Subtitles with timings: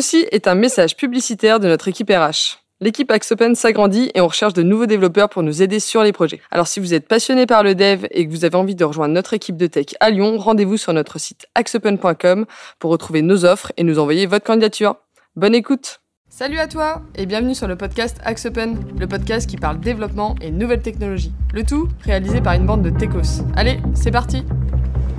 [0.00, 2.56] Ceci est un message publicitaire de notre équipe RH.
[2.80, 6.40] L'équipe AxOpen s'agrandit et on recherche de nouveaux développeurs pour nous aider sur les projets.
[6.50, 9.12] Alors si vous êtes passionné par le dev et que vous avez envie de rejoindre
[9.12, 12.46] notre équipe de tech à Lyon, rendez-vous sur notre site axopen.com
[12.78, 14.96] pour retrouver nos offres et nous envoyer votre candidature.
[15.36, 19.80] Bonne écoute Salut à toi et bienvenue sur le podcast AxOpen, le podcast qui parle
[19.80, 21.34] développement et nouvelles technologies.
[21.52, 23.44] Le tout réalisé par une bande de techos.
[23.54, 24.44] Allez, c'est parti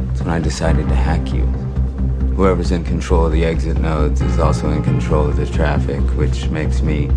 [0.08, 1.46] That's when I decided to hack you.
[2.36, 6.50] Whoever's in control of the exit nodes is also in control of the traffic, which
[6.50, 7.10] makes me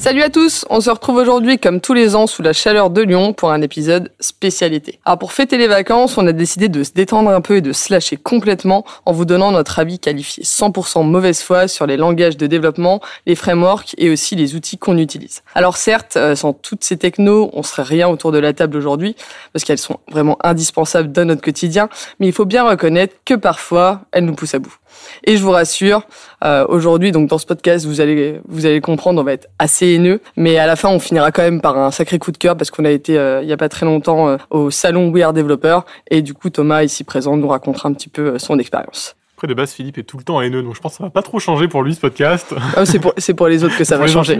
[0.00, 3.02] Salut à tous, on se retrouve aujourd'hui comme tous les ans sous la chaleur de
[3.02, 4.98] Lyon pour un épisode spécialité.
[5.04, 7.74] Alors pour fêter les vacances, on a décidé de se détendre un peu et de
[7.74, 12.38] se lâcher complètement en vous donnant notre avis qualifié 100% mauvaise foi sur les langages
[12.38, 15.42] de développement, les frameworks et aussi les outils qu'on utilise.
[15.54, 19.16] Alors certes, euh, sans toutes ces technos, on serait rien autour de la table aujourd'hui
[19.52, 24.00] parce qu'elles sont vraiment indispensables dans notre quotidien, mais il faut bien reconnaître que parfois,
[24.12, 24.79] elles nous poussent à bout.
[25.24, 26.02] Et je vous rassure,
[26.44, 29.94] euh, aujourd'hui, donc dans ce podcast, vous allez vous allez comprendre, on va être assez
[29.94, 32.56] haineux, mais à la fin, on finira quand même par un sacré coup de cœur
[32.56, 35.22] parce qu'on a été euh, il y a pas très longtemps euh, au salon We
[35.22, 35.80] Are Developer
[36.10, 39.16] et du coup Thomas ici présent nous racontera un petit peu euh, son expérience.
[39.40, 41.08] Après, de base, Philippe est tout le temps haineux, donc je pense que ça va
[41.08, 42.52] pas trop changer pour lui ce podcast.
[42.76, 44.36] Ah, c'est pour les autres que ça va changer.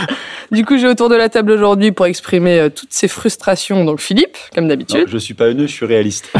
[0.52, 3.84] Du coup, j'ai autour de la table aujourd'hui pour exprimer euh, toutes ces frustrations.
[3.84, 5.08] Donc Philippe, comme d'habitude.
[5.08, 6.30] je suis pas haineux, je suis réaliste.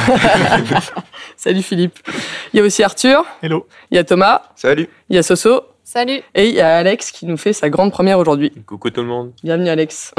[1.36, 1.98] Salut Philippe.
[2.52, 3.66] Il y a aussi Arthur, Hello.
[3.90, 4.88] il y a Thomas, Salut.
[5.08, 6.22] il y a Soso Salut.
[6.36, 8.52] et il y a Alex qui nous fait sa grande première aujourd'hui.
[8.64, 9.32] Coucou tout le monde.
[9.42, 10.14] Bienvenue Alex.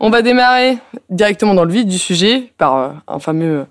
[0.00, 0.76] On va démarrer
[1.08, 3.64] directement dans le vif du sujet par euh, un fameux euh,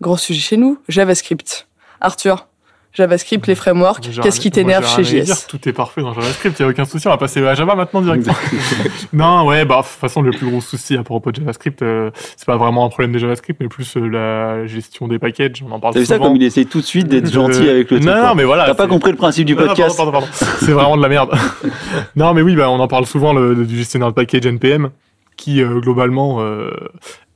[0.00, 1.68] grand sujet chez nous, JavaScript.
[2.00, 2.48] Arthur,
[2.94, 6.58] JavaScript, les frameworks, qu'est-ce qui t'énerve chez à dire, JS Tout est parfait dans JavaScript,
[6.58, 8.34] il n'y a aucun souci, on va passer à Java maintenant directement.
[9.14, 12.10] non, ouais, bah, de toute façon, le plus gros souci à propos de JavaScript, euh,
[12.36, 15.72] c'est pas vraiment un problème de JavaScript, mais plus euh, la gestion des packages, on
[15.72, 16.26] en parle T'as vu ça souvent.
[16.28, 18.02] comme il essaie tout de suite d'être Euh, gentil avec le truc.
[18.04, 18.28] Non, quoi.
[18.28, 18.66] non, mais voilà.
[18.66, 19.96] T'as pas compris le principe du Non, non, podcast.
[19.96, 20.54] pardon, pardon, pardon.
[20.60, 21.30] C'est vraiment de la merde.
[22.16, 24.90] non, mais oui, bah, on en parle souvent le, du gestionnaire de package NPM,
[25.38, 26.70] qui euh, globalement euh,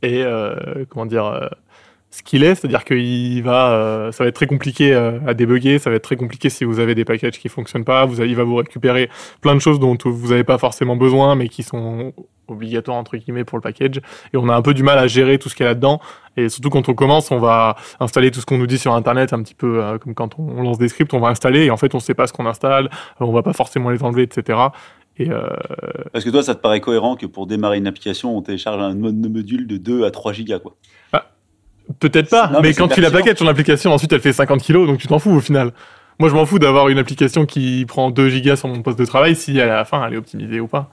[0.02, 1.46] est, euh, comment dire, euh,
[2.16, 5.78] ce qu'il est, c'est-à-dire qu'il va, euh, ça va être très compliqué euh, à débugger,
[5.78, 8.34] ça va être très compliqué si vous avez des packages qui fonctionnent pas, vous il
[8.34, 9.10] va vous récupérer
[9.42, 12.14] plein de choses dont vous n'avez pas forcément besoin, mais qui sont
[12.48, 13.98] obligatoires entre guillemets pour le package,
[14.32, 16.00] et on a un peu du mal à gérer tout ce qu'il y a là-dedans.
[16.38, 19.34] Et surtout quand on commence, on va installer tout ce qu'on nous dit sur Internet,
[19.34, 21.76] un petit peu euh, comme quand on, lance des scripts, on va installer et en
[21.76, 24.58] fait on sait pas ce qu'on installe, euh, on va pas forcément les enlever, etc.
[25.18, 25.48] Et euh,
[26.12, 28.94] Parce que toi, ça te paraît cohérent que pour démarrer une application, on télécharge un
[28.94, 30.76] module de 2 à 3 gigas, quoi?
[32.00, 34.86] Peut-être pas, Non, mais quand tu la packages ton application, ensuite elle fait 50 kilos,
[34.86, 35.72] donc tu t'en fous au final.
[36.18, 39.04] Moi je m'en fous d'avoir une application qui prend 2 gigas sur mon poste de
[39.04, 40.88] travail si à la fin elle est optimisée ou pas.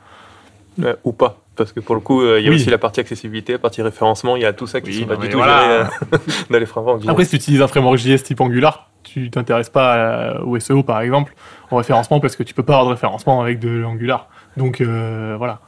[0.84, 1.38] Euh, ou pas.
[1.56, 2.56] Parce que pour le coup, euh, il y a Oui.
[2.56, 5.06] aussi la partie accessibilité, la partie référencement, il y a tout ça qui Oui, sont
[5.06, 5.62] pas du tout voilà.
[5.62, 6.18] gérés euh,
[6.50, 7.04] dans les frameworks.
[7.08, 11.00] Après si tu utilises un framework JS type Angular, tu t'intéresses pas au SEO par
[11.02, 11.34] exemple,
[11.72, 14.28] au référencement parce que tu peux pas avoir de référencement avec de l'Angular.
[14.58, 15.60] Donc euh, voilà.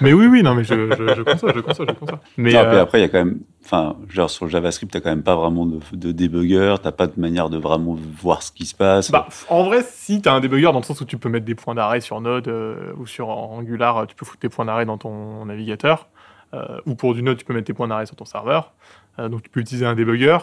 [0.00, 2.20] Mais oui, oui, non, mais je, je, je conçois, je conçois, je conçois.
[2.36, 5.00] Mais Non, euh, après, il y a quand même, enfin, genre sur le JavaScript, t'as
[5.00, 8.52] quand même pas vraiment de, de débugger, t'as pas de manière de vraiment voir ce
[8.52, 9.10] qui se passe.
[9.10, 11.46] Bah, en vrai, si tu as un débugger dans le sens où tu peux mettre
[11.46, 14.84] des points d'arrêt sur Node euh, ou sur Angular, tu peux foutre tes points d'arrêt
[14.86, 16.08] dans ton navigateur.
[16.54, 18.72] euh, ou pour du Node, tu peux mettre tes points d'arrêt sur ton serveur.
[19.18, 20.36] Donc tu peux utiliser un débugger.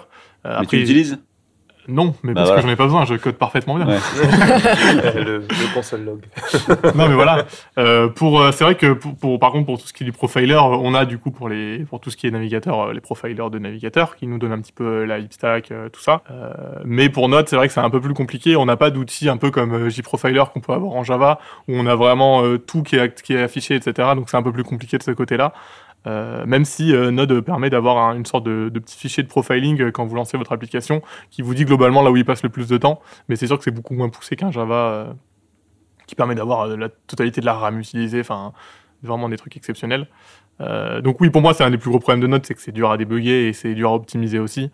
[0.46, 1.20] Euh, mais tu l'utilises?
[1.88, 2.62] Non, mais Bah parce voilà.
[2.62, 3.88] que j'en ai pas besoin, je code parfaitement bien.
[3.88, 3.98] Ouais.
[5.16, 6.22] le, le console log.
[6.96, 7.46] non mais voilà.
[7.78, 10.06] Euh, pour, euh, c'est vrai que pour, pour- par contre pour tout ce qui est
[10.06, 12.82] du profiler, euh, on a du coup pour les pour tout ce qui est navigateur,
[12.88, 16.02] euh, les profilers de navigateur qui nous donnent un petit peu la hipstack, euh, tout
[16.02, 16.22] ça.
[16.32, 16.52] Euh,
[16.86, 18.56] mais pour Node, c'est vrai que c'est un peu plus compliqué.
[18.56, 21.86] On n'a pas d'outils un peu comme JProfiler qu'on peut avoir en Java où on
[21.86, 24.10] a vraiment euh, tout qui est qui est affiché, etc.
[24.16, 25.54] Donc c'est un peu plus compliqué de ce côté-là.
[26.06, 29.28] Euh, même si euh, Node permet d'avoir un- une sorte de, de petit fichier de
[29.30, 32.44] profiling euh, quand vous lancez votre application qui vous dit globalement là où il passe
[32.44, 33.00] le plus de temps,
[33.30, 35.16] mais c'est sûr que c'est beaucoup moins poussé qu'un Java
[36.08, 38.52] qui permet d'avoir la totalité de la RAM utilisée, enfin
[39.02, 40.08] vraiment des trucs exceptionnels.
[40.60, 42.72] Donc oui, pour moi, c'est un des plus gros problèmes de Node, c'est que c'est
[42.74, 44.72] dur à débugger et c'est dur à optimiser aussi.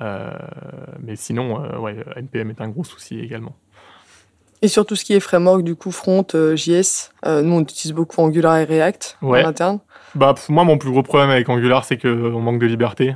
[0.00, 3.56] Mais sinon, ouais, NPM est un gros souci également.
[4.62, 6.24] Et sur tout ce qui est framework, du coup, front,
[6.54, 9.44] JS, nous on utilise beaucoup Angular et React Ouais.
[9.44, 9.78] en interne.
[10.14, 13.14] Bah, moi, mon plus gros problème avec Angular, c'est qu'on manque de liberté.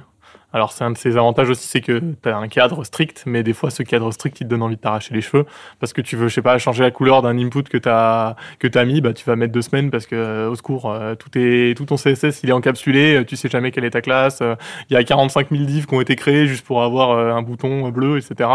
[0.52, 3.42] Alors, c'est un de ses avantages aussi, c'est que tu as un cadre strict, mais
[3.42, 5.46] des fois, ce cadre strict, il te donne envie de t'arracher les cheveux.
[5.80, 8.36] Parce que tu veux, je sais pas, changer la couleur d'un input que tu as,
[8.62, 11.30] as mis, bah, tu vas mettre deux semaines parce que, euh, au secours, euh, tout,
[11.36, 14.42] est, tout ton CSS, il est encapsulé, euh, tu sais jamais quelle est ta classe.
[14.42, 14.54] euh,
[14.90, 17.42] Il y a 45 000 divs qui ont été créés juste pour avoir euh, un
[17.42, 18.48] bouton bleu, etc.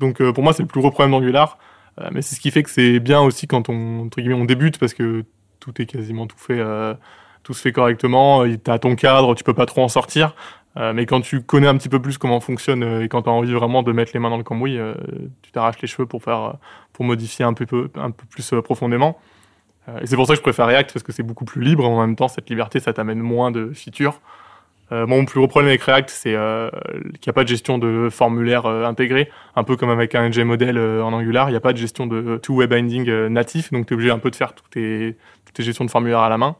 [0.00, 1.58] Donc, euh, pour moi, c'est le plus gros problème d'Angular.
[2.00, 4.46] Euh, mais c'est ce qui fait que c'est bien aussi quand on, entre guillemets, on
[4.46, 5.24] débute parce que
[5.60, 6.62] tout est quasiment tout fait.
[7.46, 10.34] Euh, tout se fait correctement, tu as ton cadre, tu peux pas trop en sortir.
[10.76, 13.30] Euh, mais quand tu connais un petit peu plus comment fonctionne euh, et quand tu
[13.30, 14.94] as envie vraiment de mettre les mains dans le cambouis, euh,
[15.40, 16.52] tu t'arraches les cheveux pour faire, euh,
[16.92, 19.18] pour modifier un peu, peu- un peu plus euh, profondément.
[19.88, 21.88] Euh, et c'est pour ça que je préfère React parce que c'est beaucoup plus libre.
[21.88, 24.20] En même temps, cette liberté, ça t'amène moins de features.
[24.92, 27.78] Euh, mon plus gros problème avec React, c'est euh, qu'il n'y a pas de gestion
[27.78, 31.48] de formulaire euh, intégré, un peu comme avec un NG model euh, en Angular.
[31.48, 34.10] Il n'y a pas de gestion de two-way binding euh, natif, donc tu es obligé
[34.10, 36.56] un peu de faire toutes tes, toutes tes gestions de formulaire à la main.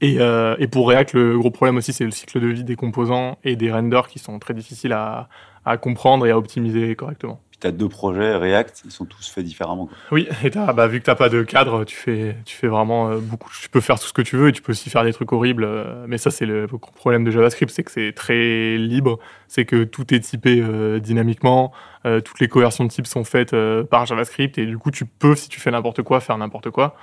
[0.00, 2.76] Et, euh, et pour React, le gros problème aussi, c'est le cycle de vie des
[2.76, 5.28] composants et des renders qui sont très difficiles à,
[5.66, 7.40] à comprendre et à optimiser correctement.
[7.50, 9.84] Puis t'as deux projets React, ils sont tous faits différemment.
[9.86, 9.96] quoi.
[10.12, 13.10] Oui, et t'as- bah, vu que t'as pas de cadre, tu fais, tu fais vraiment
[13.10, 13.50] euh, beaucoup.
[13.60, 15.30] Tu peux faire tout ce que tu veux et tu peux aussi faire des trucs
[15.34, 15.64] horribles.
[15.64, 16.66] euh, mais ça, c'est le
[16.96, 19.18] problème de JavaScript, c'est que c'est très libre.
[19.48, 21.72] C'est que tout est typé euh, dynamiquement.
[22.06, 23.54] euh, toutes les coercions de type sont faites
[23.90, 26.96] par JavaScript et du coup, tu peux, si tu fais n'importe quoi, faire n'importe quoi.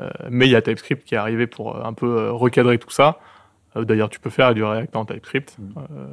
[0.00, 2.78] Euh, mais il y a TypeScript qui est arrivé pour euh, un peu euh, recadrer
[2.78, 3.18] tout ça.
[3.76, 6.06] D'ailleurs, tu peux faire du React en TypeScript, euh,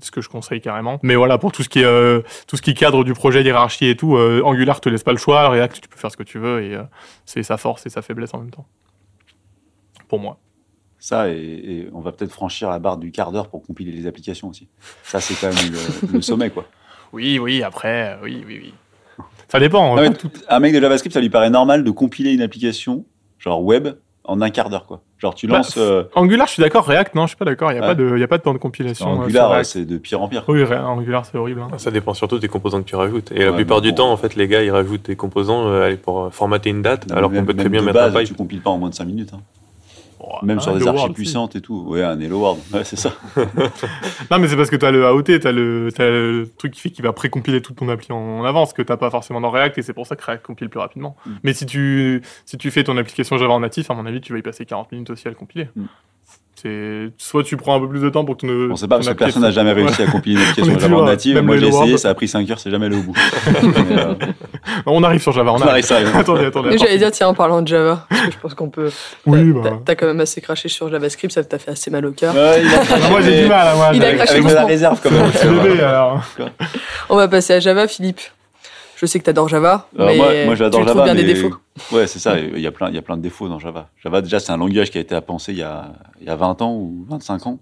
[0.00, 1.00] ce que je conseille carrément.
[1.02, 3.86] Mais voilà, pour tout ce qui est euh, tout ce qui cadre du projet, l'hierarchie
[3.86, 5.48] et tout, euh, Angular te laisse pas le choix.
[5.48, 6.78] React, tu peux faire ce que tu veux et
[7.26, 8.66] c'est sa force et sa faiblesse en même temps.
[10.08, 10.38] Pour moi.
[11.00, 14.06] Ça, et, et on va peut-être franchir la barre du quart d'heure pour compiler les
[14.06, 14.68] applications aussi.
[15.02, 16.66] Ça, c'est quand même le, le sommet, quoi.
[17.12, 18.74] Oui, oui, après, oui, oui, oui.
[19.48, 19.96] Ça dépend.
[19.96, 20.12] Non, hein.
[20.12, 23.04] tout- un mec de JavaScript, ça lui paraît normal de compiler une application,
[23.40, 23.88] genre web,
[24.24, 25.00] en un quart d'heure, quoi.
[25.18, 25.76] Genre, tu Bah, lances.
[25.76, 26.84] euh, Angular, je suis d'accord.
[26.86, 27.72] React, non, je suis pas d'accord.
[27.72, 27.88] Il n'y a, Ouais.
[27.88, 29.06] pas de- y a pas de temps de compilation.
[29.10, 30.44] euh, Angular, c'est de pire en pire.
[30.46, 31.62] Oui, Angular, c'est horrible.
[31.62, 31.68] hein.
[31.78, 33.32] Ça dépend surtout des composants que tu rajoutes.
[33.32, 33.96] Et la plupart du bon.
[33.96, 37.32] temps, en fait, les gars, ils rajoutent des composants euh, pour formater une date, alors
[37.32, 38.28] qu'on peut très bien mettre base, un pipe.
[38.28, 39.30] Tu compiles pas en moins de 5 minutes.
[39.34, 39.40] hein.
[40.22, 41.84] Oh, Même ah, sur des archives puissantes et tout.
[41.88, 42.60] Ouais, un Hello World.
[42.72, 43.12] Ouais, c'est ça.
[44.30, 46.90] Non, mais c'est parce que tu as le AOT, tu as, le truc qui fait
[46.90, 49.78] qu'il va précompiler toute ton appli en, en avance, que tu pas forcément dans React,
[49.78, 51.16] et c'est pour ça que React compile plus rapidement.
[51.24, 51.30] Mm.
[51.42, 54.32] Mais si tu, si tu fais ton application Java en natif, à mon avis, tu
[54.32, 55.68] vas y passer 40 minutes aussi à le compiler.
[55.74, 55.84] Mm.
[57.18, 58.72] Soit tu prends un peu plus de temps pour que ton.
[58.72, 59.82] On sait pas, parce que personne n'a jamais Ouais.
[59.84, 61.40] réussi à compiler une On est application Java native.
[61.42, 63.14] Moi, j'ai essayé, ça a pris 5 heures, c'est jamais allé au bout.
[64.70, 66.14] Euh, On arrive sur Java, on, on arrive, ça arrive.
[66.14, 66.76] attendez, attendez.
[66.78, 68.90] J'allais dire, tiens, en parlant de Java, parce que je pense qu'on peut.
[69.26, 69.76] Oui, T'as- bah.
[69.84, 72.34] T'as quand même assez craché sur JavaScript, ça t'a fait assez mal au cœur.
[72.34, 73.90] Ouais, Ah, moi, j'ai du mal, hein, moi.
[73.94, 76.20] Il a avec- craché Avec de la réserve, quand même.
[77.08, 78.20] On va passer à Java, Philippe.
[79.00, 81.04] Je sais que t'adores Java, Alors, mais moi, moi j'adore tu trouves Java.
[81.12, 81.24] bien mais...
[81.24, 81.54] des défauts.
[81.92, 82.38] Ouais, c'est ça.
[82.38, 83.88] Il y, a plein, il y a plein de défauts dans Java.
[84.02, 86.30] Java, déjà, c'est un langage qui a été à penser il y a, il y
[86.30, 87.58] a 20 ans ou 25 ans.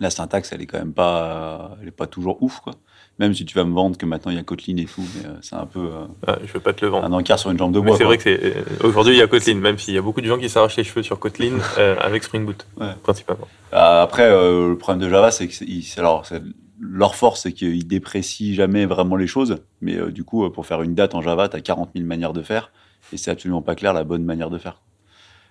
[0.00, 2.74] La syntaxe, elle est quand même pas, elle est pas toujours ouf, quoi.
[3.18, 5.26] Même si tu vas me vendre que maintenant il y a Kotlin et tout, mais
[5.26, 7.06] euh, c'est un peu euh, Ah, je veux pas te le vendre.
[7.06, 7.96] un encart sur une jambe de bois.
[7.96, 10.20] c'est vrai que c'est euh, aujourd'hui il y a Kotlin, même s'il y a beaucoup
[10.20, 12.88] de gens qui s'arrachent les cheveux sur Kotlin euh, avec Spring Boot, Ouais.
[13.02, 13.48] principalement.
[13.72, 16.42] Euh, Après, euh, le problème de Java, c'est que alors c'est-
[16.80, 19.62] leur force, c'est qu'ils déprécient jamais vraiment les choses.
[19.80, 22.06] Mais euh, du coup, euh, pour faire une date en Java, tu as 40 000
[22.06, 22.70] manières de faire,
[23.12, 24.82] et c'est absolument pas clair la bonne manière de faire.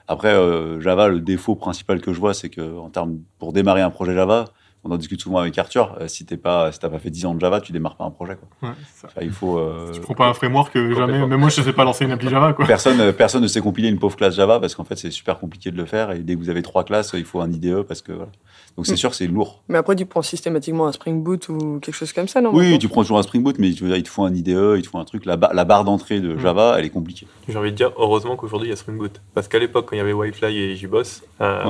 [0.07, 3.81] Après, euh, Java, le défaut principal que je vois, c'est que en termes pour démarrer
[3.81, 4.45] un projet Java,
[4.85, 5.97] on en discute souvent avec Arthur.
[5.99, 8.05] euh, si t'es pas, si t'as pas fait 10 ans de Java, tu démarres pas
[8.05, 8.35] un projet.
[8.37, 8.69] Quoi.
[8.69, 9.07] Ouais, c'est ça.
[9.11, 9.57] Enfin, il faut.
[9.57, 11.25] euh, Tu prends pas un framework, euh, jamais.
[11.25, 12.65] Même moi, je sais pas lancer une appli Java, quoi.
[12.65, 15.39] Personne, euh, personne ne sait compiler une pauvre classe Java parce qu'en fait c'est super
[15.39, 17.81] compliqué de le faire et dès que vous avez trois classes il faut un IDE
[17.81, 18.29] parce que voilà.
[18.77, 18.97] donc c'est Mm.
[18.97, 19.63] sûr que c'est lourd.
[19.69, 22.51] Mais après, tu prends systématiquement un Spring Boot ou quelque chose comme ça, non?
[22.53, 24.33] Oui, tu prends toujours un Spring Boot mais tu veux dire, il te faut un
[24.33, 25.25] IDE, il te faut un truc.
[25.25, 26.39] La, ba- la barre d'entrée de Mm.
[26.39, 27.25] Java elle est compliquée.
[27.49, 29.21] J'ai envie de dire heureusement qu'aujourd'hui il y a Spring Boot.
[29.33, 31.65] Parce qu'à l'époque, quand il y avait Wildfly et JBoss, euh,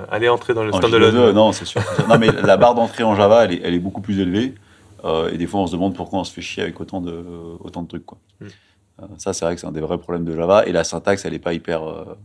[0.00, 0.06] Ouais.
[0.10, 1.32] aller entrer dans le standalone.
[1.34, 1.80] Non c'est sûr.
[2.08, 4.54] non mais la barre d'entrée en Java elle est, elle est beaucoup plus élevée
[5.04, 7.24] euh, et des fois on se demande pourquoi on se fait chier avec autant de
[7.60, 8.18] autant de trucs quoi.
[8.40, 8.46] Mm.
[9.02, 11.24] Euh, ça c'est vrai que c'est un des vrais problèmes de Java et la syntaxe
[11.24, 12.16] elle est pas hyper euh,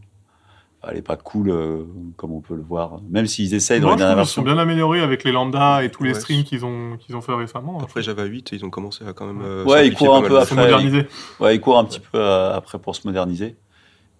[0.89, 1.83] elle est pas cool euh,
[2.17, 3.01] comme on peut le voir.
[3.07, 4.55] Même s'ils essayent dans Moi, les je trouve dernières qu'ils sont versions.
[4.55, 6.19] bien améliorés avec les lambdas et tous les Ouais.
[6.19, 7.77] streams qu'ils ont, qu'ils ont fait récemment.
[7.79, 9.43] Après Java 8, ils ont commencé à quand même.
[9.43, 10.55] euh, Ouais, ils courent un peu après.
[10.55, 11.05] modernisé.
[11.39, 13.57] Ouais, il court un petit peu euh, après pour se moderniser.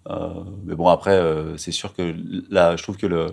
[0.08, 0.28] Euh,
[0.64, 2.14] mais bon, après, euh, c'est sûr que
[2.48, 3.26] là, je trouve que le,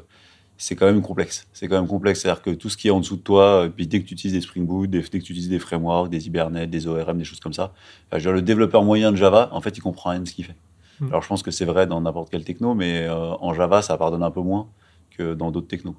[0.60, 1.48] c'est quand même complexe.
[1.54, 2.20] C'est quand même complexe.
[2.20, 4.13] C'est-à-dire que tout ce qui est en dessous de toi, euh, puis dès que tu
[4.13, 7.24] utilises des Spring Boot, dès, que tu utilises des frameworks, des Hibernate, des ORM, des
[7.24, 7.72] choses comme ça,
[8.08, 10.28] enfin, je veux dire, le développeur moyen de Java, en fait, il comprend rien de
[10.28, 10.58] ce qu'il fait.
[11.00, 11.08] Mm.
[11.08, 13.98] Alors, je pense que c'est vrai dans n'importe quelle techno, mais euh, en Java, ça
[13.98, 14.68] pardonne un peu moins
[15.18, 15.96] que dans d'autres technos.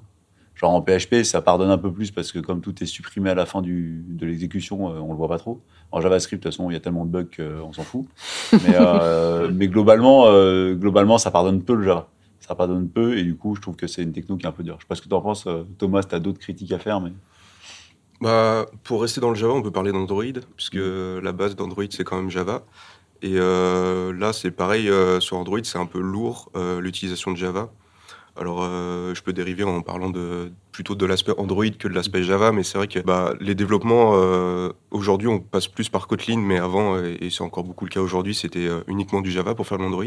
[0.53, 3.35] Genre en PHP, ça pardonne un peu plus parce que comme tout est supprimé à
[3.35, 5.59] la fin du, de l'exécution, euh, on le voit pas trop.
[5.91, 8.05] En JavaScript, de toute façon, il y a tellement de bugs qu'on s'en fout.
[8.53, 10.25] Mais, euh, mais globalement,
[10.75, 12.09] globalement, ça pardonne peu le Java.
[12.51, 14.51] Ça pardonne peu et du coup, je trouve que c'est une techno qui est un
[14.51, 14.75] peu dure.
[14.79, 16.79] Je sais pas ce que tu en penses, euh, Thomas, tu as d'autres critiques à
[16.79, 17.13] faire, mais
[18.19, 20.25] Bah, pour rester dans le Java, on peut parler d'Android,
[20.57, 22.65] puisque la base d'Android, c'est quand même Java.
[23.21, 27.37] Et euh, là, c'est pareil, euh, sur Android, c'est un peu lourd, euh, l'utilisation de
[27.37, 27.71] Java.
[28.35, 32.51] Alors, je peux dériver en parlant de, plutôt de l'aspect Android que de l'aspect Java,
[32.51, 34.11] mais c'est vrai que bah, les développements,
[34.89, 38.35] aujourd'hui, on passe plus par Kotlin, mais avant, et c'est encore beaucoup le cas aujourd'hui,
[38.35, 40.05] c'était uniquement du Java pour faire de l'Android.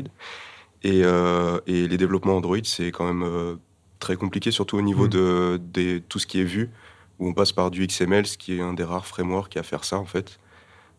[0.84, 3.56] Et, euh, et les développements Android, c'est quand même euh,
[3.98, 5.58] très compliqué, surtout au niveau Mm.
[5.72, 6.70] de, tout ce qui est vu,
[7.18, 9.84] où on passe par du XML, ce qui est un des rares frameworks à faire
[9.84, 10.38] ça en fait.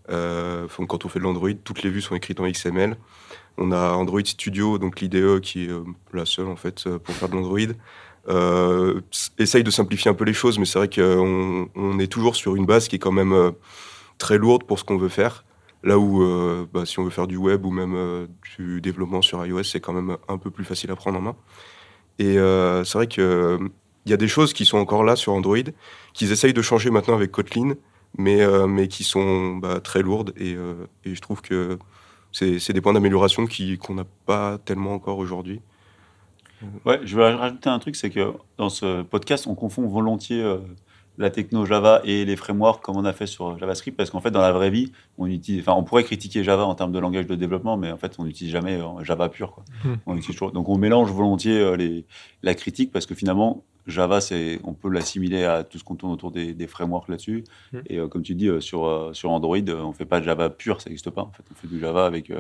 [0.10, 2.98] Euh, quand on fait de l'Android, toutes les vues sont écrites en XML.
[3.58, 5.70] On a Android Studio, donc l'IDE qui est
[6.14, 7.60] la seule en fait pour faire de l'Android.
[9.38, 12.56] Essaye de simplifier un peu les choses, mais c'est vrai qu'on on est toujours sur
[12.56, 13.54] une base qui est quand même
[14.18, 15.46] très lourde pour ce qu'on veut faire.
[15.86, 18.26] Là où, euh, bah, si on veut faire du web ou même euh,
[18.58, 21.36] du développement sur iOS, c'est quand même un peu plus facile à prendre en main.
[22.18, 23.60] Et euh, c'est vrai que
[24.06, 25.58] il y a des choses qui sont encore là sur Android,
[26.14, 27.76] qu'ils essayent de changer maintenant avec Kotlin,
[28.18, 30.32] mais, mais qui sont bah, très lourdes.
[30.38, 30.56] Et,
[31.04, 31.80] je trouve que
[32.32, 33.48] c'est des points d'amélioration
[33.80, 35.60] qu'on n'a pas tellement encore aujourd'hui.
[36.86, 40.44] Ouais, je vais rajouter un truc, c'est que dans ce podcast, on confond volontiers
[41.18, 44.32] la techno Java et les frameworks comme on a fait sur JavaScript, parce qu'en fait,
[44.32, 47.28] dans la vraie vie, on utilise, enfin, on pourrait critiquer Java en termes de langage
[47.28, 49.52] de développement, mais en fait, on n'utilise jamais euh, Java pur.
[49.52, 49.64] Quoi.
[49.84, 49.96] Hmm.
[50.06, 52.06] On utilise toujours- donc, on mélange volontiers euh, les,
[52.44, 56.12] la critique, parce que finalement, Java, c'est, on peut l'assimiler à tout ce qu'on tourne
[56.12, 57.44] autour des, des frameworks là-dessus.
[57.72, 57.80] Hmm.
[57.88, 60.50] Et euh, comme tu dis, euh, sur, euh, sur Android, on fait pas de Java
[60.50, 61.22] pur, ça n'existe pas.
[61.22, 62.32] En fait, on fait du Java avec,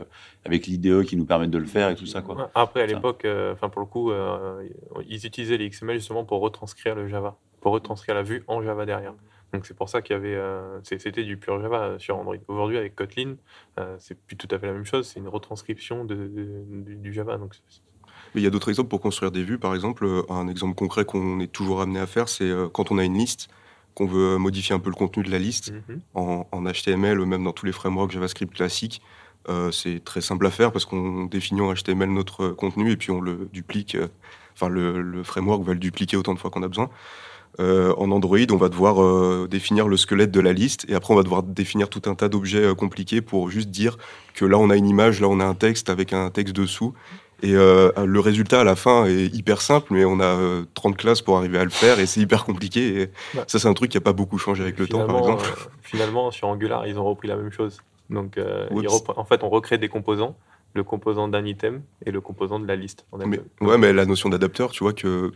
[0.43, 2.21] avec l'IDE qui nous permet de le faire et tout ça.
[2.21, 2.49] Quoi.
[2.55, 4.11] Après, à l'époque, enfin pour le coup,
[5.07, 8.85] ils utilisaient les XML justement pour retranscrire le Java, pour retranscrire la vue en Java
[8.85, 9.15] derrière.
[9.51, 12.35] Donc c'est pour ça qu'il y avait, euh, c'était du pur Java sur Android.
[12.47, 13.37] Aujourd'hui, avec Kotlin,
[13.79, 15.07] euh, c'est plus tout à fait la même chose.
[15.07, 17.37] C'est une retranscription de, de- du, du Java.
[17.39, 17.81] Donc c'est-
[18.35, 19.57] Mais il y a d'autres exemples pour construire des vues.
[19.57, 22.91] Par exemple, euh, un exemple concret qu'on est toujours amené à faire, c'est euh, quand
[22.91, 23.47] on a une liste,
[23.95, 26.01] qu'on veut modifier un peu le contenu de la liste Mhm.
[26.13, 29.01] en, en HTML, même dans tous les frameworks JavaScript classiques.
[29.49, 33.09] euh, c'est très simple à faire parce qu'on définit en HTML notre contenu et puis
[33.11, 33.97] on le duplique.
[34.53, 36.89] Enfin, le, le framework va le dupliquer autant de fois qu'on a besoin.
[37.59, 41.13] Euh, en Android, on va devoir euh, définir le squelette de la liste et après
[41.13, 43.97] on va devoir définir tout un tas d'objets euh, compliqués pour juste dire
[44.33, 46.93] que là on a une image, là on a un texte avec un texte dessous.
[47.43, 51.21] Et le résultat à la fin est hyper simple, mais on a euh, 30 classes
[51.21, 52.87] pour arriver à le faire et c'est hyper compliqué.
[53.01, 53.43] Et Ouais.
[53.45, 55.69] ça, c'est un truc qui n'a pas beaucoup changé avec le temps, par Finalement, exemple.
[55.81, 57.81] finalement, sur Angular, ils ont repris la même chose.
[58.09, 60.35] Donc, ils en fait, on recrée des composants,
[60.73, 63.05] le composant d'un item et le composant de la liste.
[63.11, 65.31] en Mais, ouais, mais la notion d'adapteur, tu vois que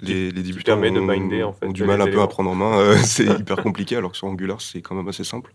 [0.00, 2.26] les, les débutants permet de ont, binder, en fait, ont du mal un peu à
[2.26, 2.78] prendre en main.
[2.78, 5.52] euh, c'est hyper compliqué, alors que sur Angular, c'est quand même assez simple.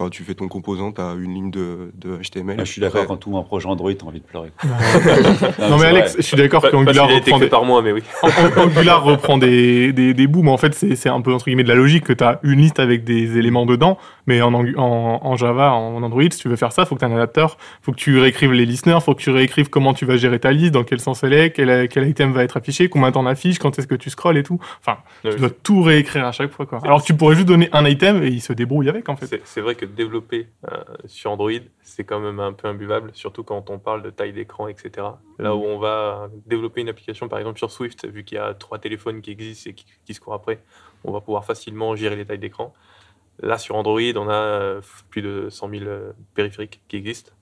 [0.00, 2.56] Enfin, tu fais ton composant, tu as une ligne de, de HTML.
[2.58, 4.50] Ah, je suis d'accord, quand tout un projet Android, t'as envie de pleurer.
[5.68, 6.22] Non, mais Alex, vrai.
[6.22, 7.48] je suis d'accord qu'Angular reprend des...
[7.48, 8.02] par moi, mais oui.
[8.22, 11.34] An- An- Angular reprend des, des, des bouts, mais en fait, c'est c'est un peu
[11.34, 14.40] entre guillemets de la logique que tu as une liste avec des éléments dedans, mais
[14.40, 17.12] en, en, en Java, en Android, si tu veux faire ça, faut que tu aies
[17.12, 20.16] un adapteur, faut que tu réécrives les listeners, faut que tu réécrives comment tu vas
[20.16, 23.12] gérer ta liste, dans quel sens elle est, quel, quel item va être affiché, combien
[23.12, 24.58] t'en affiches, quand est-ce que tu scrolles et tout.
[24.84, 26.78] Enfin, tu dois tout réécrire à chaque fois, quoi.
[26.84, 29.40] Alors que tu pourrais juste donner un item et il se débrouille avec, en fait.
[29.44, 31.50] C'est vrai que développer euh, sur Android,
[31.82, 35.06] c'est quand même un peu imbuvable, surtout quand on parle de taille d'écran, etc.
[35.38, 38.54] Là où on va développer une application, par exemple sur Swift, vu qu'il y a
[38.54, 40.62] trois téléphones qui existent et qui, qui se courent après,
[41.04, 42.74] on va pouvoir facilement gérer les tailles d'écran.
[43.42, 47.32] Là, sur Android, on a euh, plus de 100 000 euh, périphériques qui existent,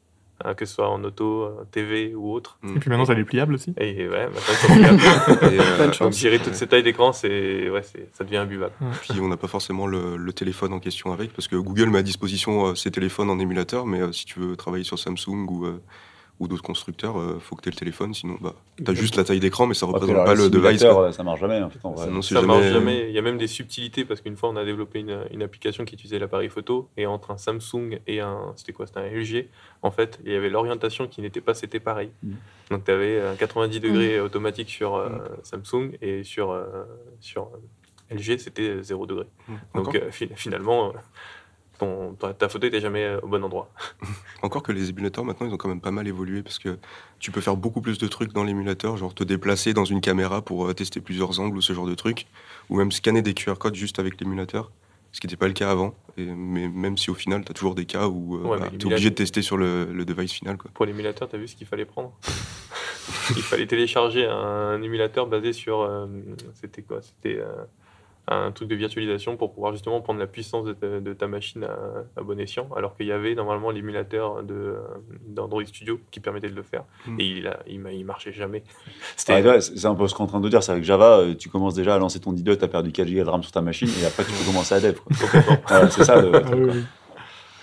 [0.57, 2.59] que ce soit en auto, euh, TV ou autre.
[2.64, 3.75] Et puis maintenant, ça est pliable aussi.
[3.78, 8.37] Et ouais, maintenant, et, euh, gérer toutes ces tailles d'écran, c'est ouais, c'est- ça devient
[8.38, 8.73] imbuvable.
[9.02, 11.99] puis on n'a pas forcément le, le téléphone en question avec, parce que Google met
[11.99, 15.47] à disposition euh, ses téléphones en émulateur, mais euh, si tu veux travailler sur Samsung
[15.50, 15.80] ou, euh,
[16.40, 19.16] ou d'autres constructeurs, il faut que tu aies le téléphone, sinon bah, tu as juste
[19.16, 20.83] la taille d'écran, mais ça Après, représente alors, pas le device.
[20.85, 21.07] quoi.
[21.09, 22.04] euh, Ça marche jamais, en fait, en vrai.
[22.23, 23.09] Ça marche jamais-.
[23.09, 25.85] Il y a même des subtilités parce qu'une fois on a développé une, une application
[25.85, 29.49] qui utilisait l'appareil photo et entre un Samsung et un c'était quoi C'était un LG.
[29.83, 32.11] En fait, il y avait l'orientation qui n'était pas c'était pareil.
[32.23, 32.37] Mhm.
[32.71, 35.09] Donc tu avais un 90 degrés automatique sur euh,
[35.42, 36.64] Samsung et sur euh,
[37.21, 37.45] sur
[38.11, 39.26] euh, LG c'était 0 degré.
[39.75, 40.92] Donc euh, fi- finalement euh,
[41.78, 43.70] ton, ta, photo n'était jamais euh, au bon endroit.
[44.42, 46.78] encore que les émulateurs, maintenant, ils ont quand même pas mal évolué, parce que
[47.18, 50.42] tu peux faire beaucoup plus de trucs dans l'émulateur, genre te déplacer dans une caméra
[50.42, 52.26] pour euh, tester plusieurs angles ou ce genre de trucs,
[52.68, 54.70] ou même scanner des QR codes juste avec l'émulateur,
[55.12, 55.94] ce qui n'était pas le cas avant.
[56.16, 58.87] Et, mais même si au final, tu as toujours des cas où Ouais, mais tu
[58.88, 60.56] es obligé de tester sur le, le device final.
[60.58, 60.70] Quoi.
[60.75, 62.12] Pour l'émulateur, tu as vu ce qu'il fallait prendre?
[63.30, 65.80] Il fallait télécharger un émulateur basé sur.
[65.80, 66.06] euh,
[66.54, 67.00] C'était quoi?
[67.00, 67.64] C'était euh,
[68.30, 71.64] un truc de virtualisation pour pouvoir justement prendre la puissance de ta, de ta machine
[71.64, 71.76] à,
[72.20, 74.78] à bon escient, alors qu'il y avait normalement l'émulateur de, euh,
[75.26, 76.85] d'Android Studio qui permettait de le faire.
[77.06, 77.20] Mm.
[77.20, 78.62] Et il, a, il, m'a- il marchait jamais.
[79.28, 81.18] Ah, ouais, c'est un peu ce qu'on est en train de dire, c'est avec Java,
[81.18, 83.42] euh, tu commences déjà à lancer ton IDE, tu as perdu 4 Go de RAM
[83.42, 84.99] sur ta machine, et après tu peux commencer à dev.
[85.90, 86.85] c'est ça le Ah oui, oui.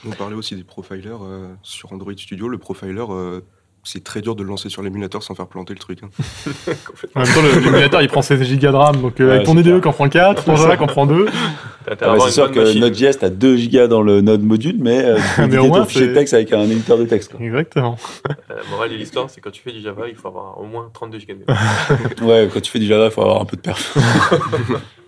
[0.08, 2.48] On parlait aussi des profilers euh, sur Android Studio.
[2.48, 3.42] Le profiler, euh,
[3.86, 6.00] c'est très dur de le lancer sur l'émulateur sans faire planter le truc.
[6.04, 6.10] hein.
[7.16, 9.58] En même temps, l'émulateur, il prend 16 Go de RAM, donc euh, Ouais, avec ton
[9.58, 9.82] IDE clair.
[9.82, 11.26] qui en prend 4, ton Java qui en prend 2.
[11.26, 11.36] T'as intérêt
[11.88, 12.78] Ah à bah, avoir c'est sûr que.
[12.80, 15.68] Node.js, t'as 2 gigas dans le Node module, mais euh, tu peux Mais au éditer
[15.68, 17.32] moins, ton fichier texte avec un éditeur de texte.
[17.32, 17.46] Quoi.
[17.46, 17.96] Exactement.
[18.50, 20.90] La morale de l'histoire, c'est quand tu fais du Java, il faut avoir au moins
[20.94, 22.24] 32 Go de.
[22.26, 23.96] Ouais, quand tu fais du Java, il faut avoir un peu de perf.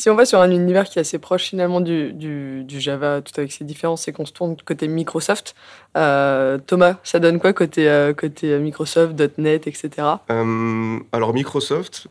[0.00, 3.52] Si on va sur un univers qui est assez proche finalement du, Java, tout avec
[3.52, 5.54] ses différences, c'est qu'on se tourne côté Microsoft.
[5.94, 9.90] Euh, Thomas, ça donne quoi côté, euh, côté Microsoft, .NET, etc.
[10.30, 12.06] Euh, alors Microsoft,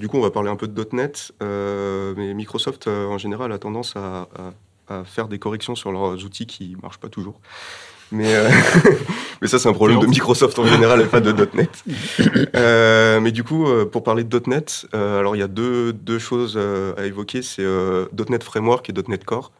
[0.00, 3.52] du coup on va parler un peu de .NET, euh, mais Microsoft euh, en général
[3.52, 4.26] a tendance à,
[4.88, 7.38] à- faire des corrections sur leurs outils qui marchent pas toujours.
[8.10, 8.48] Mais, euh,
[9.42, 11.84] mais ça c'est un problème de Microsoft en général et pas de .NET.
[12.54, 15.92] Euh, mais du coup euh, pour parler de .NET, euh, alors il y a deux,
[15.92, 17.64] deux choses à évoquer, c'est
[18.28, 19.52] .NET Framework et .NET Core.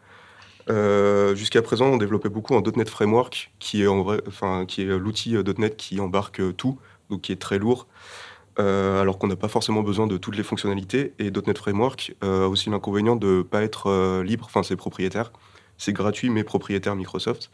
[1.35, 4.99] Jusqu'à présent, on développait beaucoup en .NET Framework, qui est en vrai, enfin, qui est
[4.99, 6.79] l'outil .NET qui embarque tout,
[7.11, 7.87] donc qui est très lourd,
[8.59, 11.13] alors qu'on n'a pas forcément besoin de toutes les fonctionnalités.
[11.19, 15.33] Et .NET Framework a aussi l'inconvénient de ne pas être libre, enfin c'est propriétaire.
[15.79, 17.51] C'est gratuit mais propriétaire Microsoft.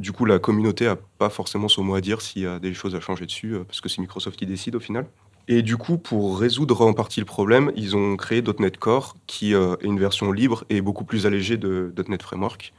[0.00, 2.74] Du coup, la communauté a pas forcément son mot à dire s'il y a des
[2.74, 5.06] choses à changer dessus, euh, parce que c'est Microsoft qui décide au final.
[5.46, 9.52] Et du coup, pour résoudre en partie le problème, ils ont créé .NET Core, qui
[9.52, 12.72] euh, est une version libre et beaucoup plus allégée de .NET Framework.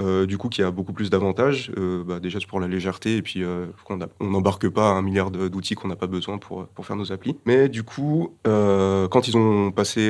[0.00, 1.70] Euh, du coup, qui a beaucoup plus d'avantages.
[1.76, 3.44] Euh, bah, déjà, pour la légèreté, et puis
[3.90, 7.36] on n'embarque pas un milliard d'outils qu'on n'a pas besoin pour, pour faire nos applis.
[7.44, 10.00] Mais du coup, quand ils ont passé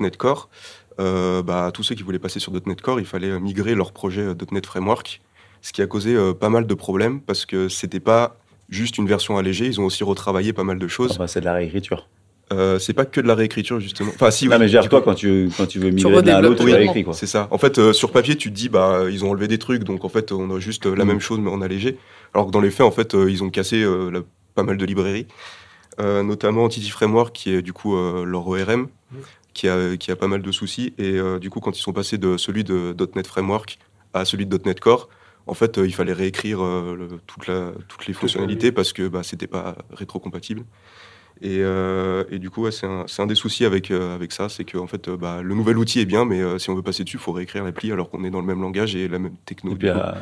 [0.00, 0.48] .NET Core,
[0.98, 4.64] bah, tous ceux qui voulaient passer sur .NET Core, il fallait migrer leur projet .NET
[4.64, 5.20] Framework,
[5.66, 8.36] ce qui a causé euh, pas mal de problèmes, parce que c'était pas
[8.68, 11.14] juste une version allégée, ils ont aussi retravaillé pas mal de choses.
[11.16, 12.08] Ah bah, c'est de la réécriture.
[12.52, 14.12] Euh, c'est pas que de la réécriture, justement.
[14.14, 16.36] Enfin, si, non, oui, mais gère toi quand tu, quand tu veux migrer de l'un
[16.36, 16.76] à l'autre, tu totalement.
[16.92, 17.12] réécris quoi.
[17.14, 17.48] C'est ça.
[17.50, 20.04] En fait, euh, sur papier, tu te dis, bah, ils ont enlevé des trucs, donc
[20.04, 21.08] en fait, on a juste euh, la Mm.
[21.08, 21.98] même chose, mais en allégé.
[22.32, 24.20] Alors que dans les faits, en fait, euh, ils ont cassé euh, la-
[24.54, 25.26] pas mal de librairies,
[25.98, 28.86] euh, notamment Entity Framework, qui est du coup euh, leur ORM,
[29.52, 30.94] qui, a, qui a pas mal de soucis.
[30.98, 33.78] Et euh, du coup, quand ils sont passés de celui de .NET Framework
[34.14, 35.08] à celui de .NET Core,
[35.46, 39.08] en fait, euh, il fallait réécrire euh, le- toute la- toutes les fonctionnalités parce que
[39.08, 40.64] bah, c'était pas rétrocompatible.
[41.42, 44.32] Et, euh, et du coup, ouais, c'est un, c'est un des soucis avec, euh, avec
[44.32, 46.74] ça, c'est que en fait, euh, bah, le nouvel outil est bien, mais si on
[46.74, 49.06] veut passer dessus, il faut réécrire l'appli alors qu'on est dans le même langage et
[49.06, 49.72] la même techno.
[49.72, 49.98] Et du puis, coup.
[49.98, 50.12] euh,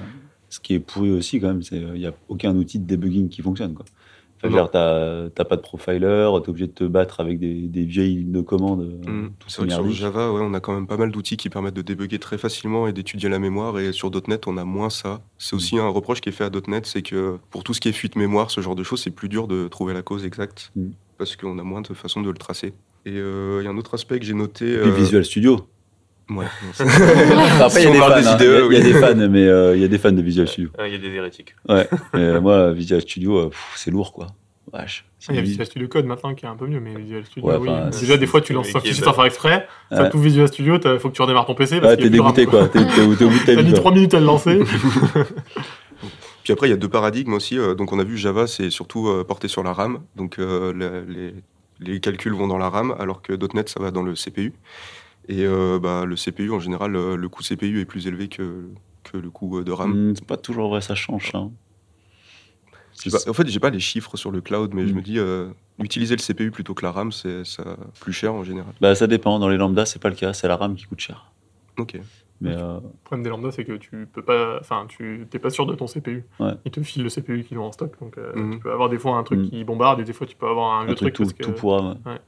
[0.50, 3.28] ce qui est pourri aussi, quand même, c'est qu'il n'y a aucun outil de debugging
[3.28, 3.74] qui fonctionne.
[3.74, 3.86] Quoi.
[4.50, 5.98] Genre, t'as pas de profiler,
[6.42, 8.80] t'es obligé de te battre avec des, des vieilles lignes de commande.
[8.82, 9.30] euh, Mm.
[9.38, 9.90] tout C'est vrai que sur.
[9.90, 12.86] Java, ouais, on a quand même pas mal d'outils qui permettent de débugger très facilement
[12.88, 13.78] et d'étudier la mémoire.
[13.78, 15.20] Et sur .NET, on a moins ça.
[15.38, 17.88] C'est aussi un reproche qui est fait à .NET, c'est que pour tout ce qui
[17.88, 20.70] est fuite mémoire, ce genre de choses, c'est plus dur de trouver la cause exacte
[20.76, 20.90] Mm.
[21.18, 22.72] parce qu'on a moins de façons de le tracer.
[23.06, 24.72] Et euh, il y a un autre aspect que j'ai noté.
[24.72, 25.66] Et puis euh, Visual Studio.
[26.30, 26.84] Ouais, Enfin,
[27.60, 28.08] après, il y Si a des fans.
[28.08, 28.36] parle des hein.
[28.36, 28.82] IDE, Il y a- il y, a oui.
[28.92, 30.70] des fans, mais euh, il y a des fans de Visual Studio.
[30.86, 31.54] Il y a des hérétiques.
[31.68, 31.88] Ouais.
[32.14, 34.28] mais euh, moi, Visual Studio, euh, c'est lourd, quoi.
[35.28, 37.48] Il y a Visual Studio Code maintenant qui est un peu mieux, mais Visual Studio,
[37.48, 37.68] Ouais, oui.
[37.68, 40.10] enfin, Déjà, des fois, tu lances un fichier sans faire exprès, ça Ouais.
[40.10, 41.80] tout Visual Studio, il faut que tu redémarres ton PC.
[41.80, 42.68] parce Ouais, t'es dégoûté, RAM, quoi.
[42.68, 43.78] T'es t'es au t'es au bout de ta T'as mis quoi.
[43.80, 44.58] 3 minutes à le lancer.
[46.42, 47.56] Puis après, il y a deux paradigmes aussi.
[47.76, 50.00] donc, on a vu Java, c'est surtout porté sur la RAM.
[50.16, 50.72] Donc, euh,
[51.80, 54.52] les calculs vont dans la RAM, alors que .NET, ça va dans le CPU.
[55.28, 58.68] Et euh, bah, le CPU, en général, euh, le coût CPU est plus élevé que,
[59.04, 60.10] que le coût euh, de RAM.
[60.10, 61.32] Hmm, c'est pas toujours vrai, ça change.
[63.10, 64.96] pas- en fait, j'ai pas les chiffres sur le cloud, mais je Mm.
[64.96, 67.42] me dis, euh, utiliser le CPU plutôt que la RAM, c'est
[68.00, 68.72] plus cher en général.
[68.80, 69.38] Bah, ça dépend.
[69.38, 70.32] Dans les lambdas, c'est pas le cas.
[70.32, 71.32] C'est la RAM qui coûte cher.
[71.78, 71.98] Ok.
[72.40, 75.50] Mais euh, Le problème des lambda, c'est que tu peux pas, enfin, tu t'es pas
[75.50, 76.24] sûr de ton CPU.
[76.38, 76.52] Ouais.
[76.64, 78.98] Ils te filent le CPU qu'ils ont en stock, donc euh, tu peux avoir des
[78.98, 79.48] fois un truc Mhm.
[79.50, 81.48] qui bombarde et des fois tu peux avoir un un vieux truc truc, tout, parce
[81.48, 81.98] tout que pour RAM.
[82.04, 82.18] Ouais.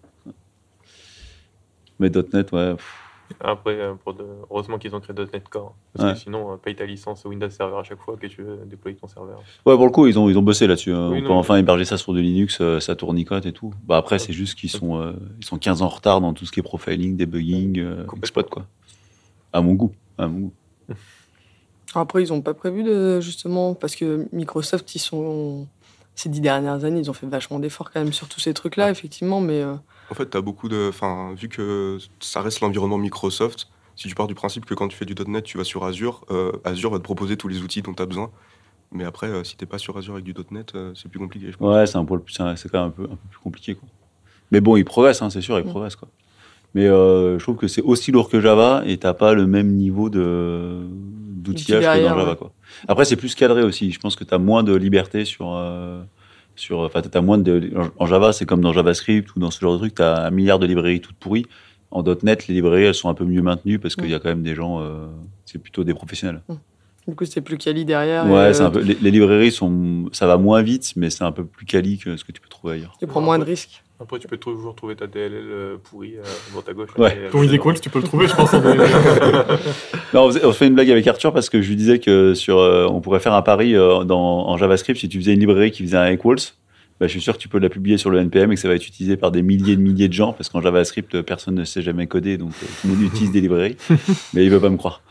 [1.99, 2.75] Mais .NET, ouais.
[2.75, 3.03] pff,
[3.41, 5.75] Après, euh, pour de- heureusement qu'ils ont créé .NET Core.
[5.95, 6.15] Parce Ouais.
[6.15, 8.97] que sinon, euh, paye ta licence Windows Server à chaque fois que tu veux déployer
[8.97, 9.39] ton serveur.
[9.65, 10.93] Ouais, pour le coup, ils ont, ils ont bossé là-dessus.
[10.93, 11.09] hein.
[11.11, 13.73] Oui, On non, peut enfin héberger ça sur du Linux, euh, ça tournicote et tout.
[13.85, 16.47] Bah après, c'est juste qu'ils sont, euh, ils sont 15 ans en retard dans tout
[16.47, 18.67] ce qui est profiling, debugging, euh, exploit, quoi.
[19.53, 19.93] À mon goût.
[20.19, 20.53] À mon goût.
[21.95, 25.67] Après, ils n'ont pas prévu de, justement, parce que Microsoft, ils sont.
[26.15, 28.91] Ces dix dernières années, ils ont fait vachement d'efforts quand même sur tous ces trucs-là,
[28.91, 29.63] effectivement, mais.
[29.63, 29.75] euh,
[30.11, 30.87] En fait, tu as beaucoup de.
[30.88, 34.97] Enfin, vu que ça reste l'environnement Microsoft, si tu pars du principe que quand tu
[34.97, 37.83] fais du .NET, tu vas sur Azure, euh, Azure va te proposer tous les outils
[37.83, 38.31] dont tu as besoin.
[38.92, 41.51] Mais après, euh, si t'es pas sur Azure avec du .NET, euh, c'est plus compliqué.
[41.51, 41.75] Je pense.
[41.75, 43.75] Ouais, c'est un peu, c'est un- c'est quand même un peu, un peu plus compliqué,
[43.75, 43.88] quoi.
[44.53, 45.71] Mais bon, ils progressent, hein, c'est sûr, ils Mm.
[45.71, 46.09] progressent, quoi.
[46.75, 49.73] Mais euh, je trouve que c'est aussi lourd que Java et t'as pas le même
[49.77, 50.83] niveau de
[51.37, 52.37] d'outillage que dans Java, ouais.
[52.37, 52.53] quoi.
[52.88, 53.90] Après, c'est plus cadré aussi.
[53.92, 55.53] Je pense que t'as moins de liberté sur.
[56.57, 57.73] Sur enfin, t'as moins de.
[57.99, 60.59] En Java, c'est comme dans JavaScript ou dans ce genre de truc, t'as un milliard
[60.59, 61.47] de librairies toutes pourries.
[61.90, 64.29] En .NET, les librairies, elles sont un peu mieux maintenues parce qu'il y a quand
[64.29, 64.81] même des gens.
[64.81, 65.07] euh,
[65.45, 66.42] c'est plutôt des professionnels.
[67.07, 68.27] Du coup, c'est plus quali derrière.
[68.27, 71.09] Ouais, et, c'est euh, un peu, les, les librairies sont, ça va moins vite, mais
[71.09, 72.97] c'est un peu plus quali que ce que tu peux trouver ailleurs.
[72.99, 73.85] Tu prends moins de risques.
[73.99, 76.91] Après, tu peux toujours trouver ta DLL euh, pourrie euh, à droite à gauche.
[76.99, 77.31] Ouais.
[77.33, 78.53] Ton idée Qualls, tu peux le trouver, je pense.
[78.53, 78.61] en
[80.15, 82.87] Non, on, fait une blague avec Arthur parce que je lui disais que sur, euh,
[82.87, 85.83] on pourrait faire un pari euh, dans, en JavaScript si tu faisais une librairie qui
[85.83, 86.37] faisait un equals.
[86.99, 88.69] Bah, je suis sûr que tu peux la publier sur le NPM et que ça
[88.69, 91.55] va être utilisé par des milliers et de milliers de gens parce qu'en JavaScript, personne
[91.55, 93.77] ne sait jamais coder, donc euh, tout le monde utilise des librairies.
[94.35, 95.03] Mais il veut pas me croire.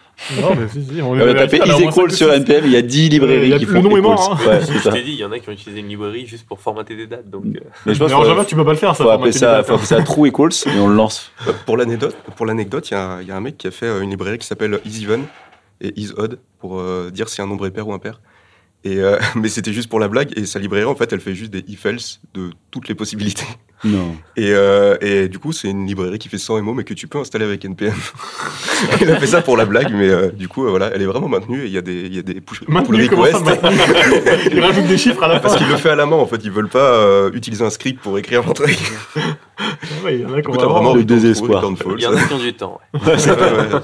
[0.42, 2.82] Non, mais si, si, on On va taper is equal sur NPM, il y a
[2.82, 4.02] 10 librairies Il y a- qui le font nom est equals.
[4.16, 4.48] mort, hein.
[4.48, 6.60] Ouais, je t'ai dit, il y en a qui ont utilisé une librairie juste pour
[6.60, 7.30] formater des dates.
[7.30, 9.04] Donc, euh, Mais je pense Mais en Java, tu peux pas le faire, ça.
[9.04, 11.32] faut appeler ça, faut appeler ça true equals et on le lance.
[11.48, 13.86] Euh, Pour l'anecdote, pour l'anecdote, il y, a- y a un mec qui a fait
[13.88, 15.24] euh, une librairie qui s'appelle isEven
[15.82, 18.22] et isOdd pour euh, dire si un nombre est pair ou impair.
[18.84, 21.36] Et euh, mais c'était juste pour la blague et sa librairie en fait elle fait
[21.36, 23.46] juste des if-else de toutes les possibilités.
[23.84, 24.16] Non.
[24.36, 27.08] Et, euh, et du coup c'est une librairie qui fait 100 MO mais que tu
[27.08, 27.94] peux installer avec NPM.
[29.02, 31.06] il a fait ça pour la blague mais euh, du coup euh, voilà elle est
[31.06, 33.44] vraiment maintenue et il y a des il y a des push, pull requests.
[34.52, 35.50] Il rajoute des chiffres à la fin.
[35.50, 37.70] Parce qu'il le fait à la main en fait ils veulent pas euh, utiliser un
[37.70, 38.78] script pour écrire un truc.
[40.04, 41.64] Ouais, il y en a qui ont vraiment- le désespoir.
[41.98, 42.80] il y en a qui ont du temps.
[42.94, 43.00] ouais.
[43.08, 43.80] Ouais, ouais, ouais.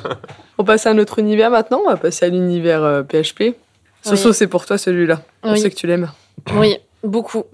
[0.58, 1.82] On passe à notre univers maintenant.
[1.86, 3.56] On va passer à l'univers euh, PHP.
[4.04, 5.22] Soso, c'est pour toi celui-là.
[5.44, 5.60] On Oui.
[5.60, 6.10] sait que tu l'aimes.
[6.56, 7.44] Oui, beaucoup.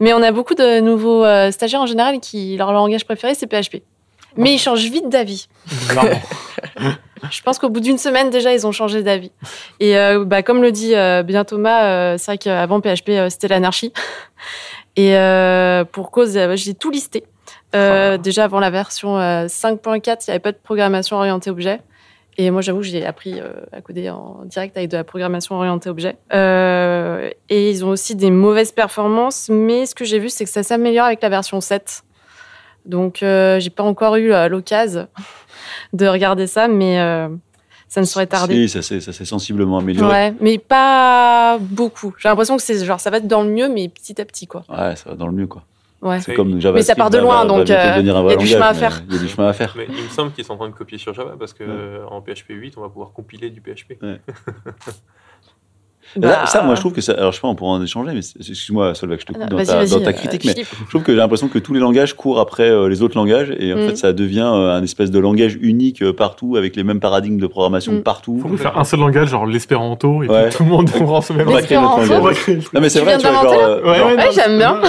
[0.00, 3.46] Mais on a beaucoup de nouveaux euh, stagiaires en général qui leur langage préféré c'est
[3.46, 3.82] PHP.
[4.36, 5.48] Mais ils changent vite d'avis.
[7.30, 9.32] Je pense qu'au bout d'une semaine déjà ils ont changé d'avis.
[9.80, 13.92] Et euh, bah, comme le dit euh, bien Thomas, c'est vrai qu'avant PHP c'était l'anarchie.
[14.96, 15.14] Et
[15.92, 17.24] pour cause, j'ai tout listé.
[17.74, 21.80] Euh, Déjà avant la version euh, 5.4, il n'y avait pas de programmation orientée objet.
[22.40, 25.90] Et moi, j'avoue, j'ai appris euh, à coder en direct avec de la programmation orientée
[25.90, 26.16] objet.
[26.32, 30.50] Euh, et ils ont aussi des mauvaises performances, mais ce que j'ai vu, c'est que
[30.50, 32.04] ça s'améliore avec la version 7.
[32.86, 35.08] Donc, euh, j'ai pas encore eu euh, l'occasion
[35.92, 36.96] de regarder ça, mais
[37.88, 38.68] ça ne saurait tarder.
[38.68, 40.08] Si, ça s'est ça s'est sensiblement amélioré.
[40.08, 42.14] Ouais, mais pas beaucoup.
[42.18, 44.46] J'ai l'impression que c'est genre ça va être dans le mieux, mais petit à petit,
[44.46, 44.62] quoi.
[44.68, 45.64] Ouais, ça va dans le mieux, quoi.
[46.00, 46.20] Ouais.
[46.20, 46.74] C'est comme JavaScript.
[46.74, 48.48] Mais ça part de loin, va- donc, euh, devenir un y vrai a du langage,
[48.50, 49.02] chemin à mais faire.
[49.08, 49.74] Il y a du chemin à faire.
[49.76, 52.06] Mais il me semble qu'ils sont en train de copier sur Java parce que euh,
[52.06, 53.94] en PHP 8, on va pouvoir compiler du PHP.
[56.16, 57.12] Bah, ça, moi, je trouve que ça.
[57.12, 59.56] Alors, je sais pas, on pourra en échanger, mais excuse-moi, Solveig, je te coupe dans,
[59.56, 60.68] Vas-y, ta, dans ta euh, critique, mais Philippe.
[60.84, 63.52] je trouve que j'ai l'impression que tous les langages courent après euh, les autres langages
[63.58, 63.88] et en Mm.
[63.88, 67.38] fait, ça devient euh, un espèce de langage unique euh, partout avec les mêmes paradigmes
[67.38, 68.02] de programmation Mm.
[68.02, 68.38] partout.
[68.46, 70.48] Faut faire un seul langage, genre l'espéranto, et Ouais.
[70.48, 71.68] puis tout le monde prend ce même langage.
[72.74, 73.52] Non, mais c'est vrai, tu vois, genre.
[73.52, 74.80] euh, Ouais, genre- ouais, Ouais, non, j'aime bien.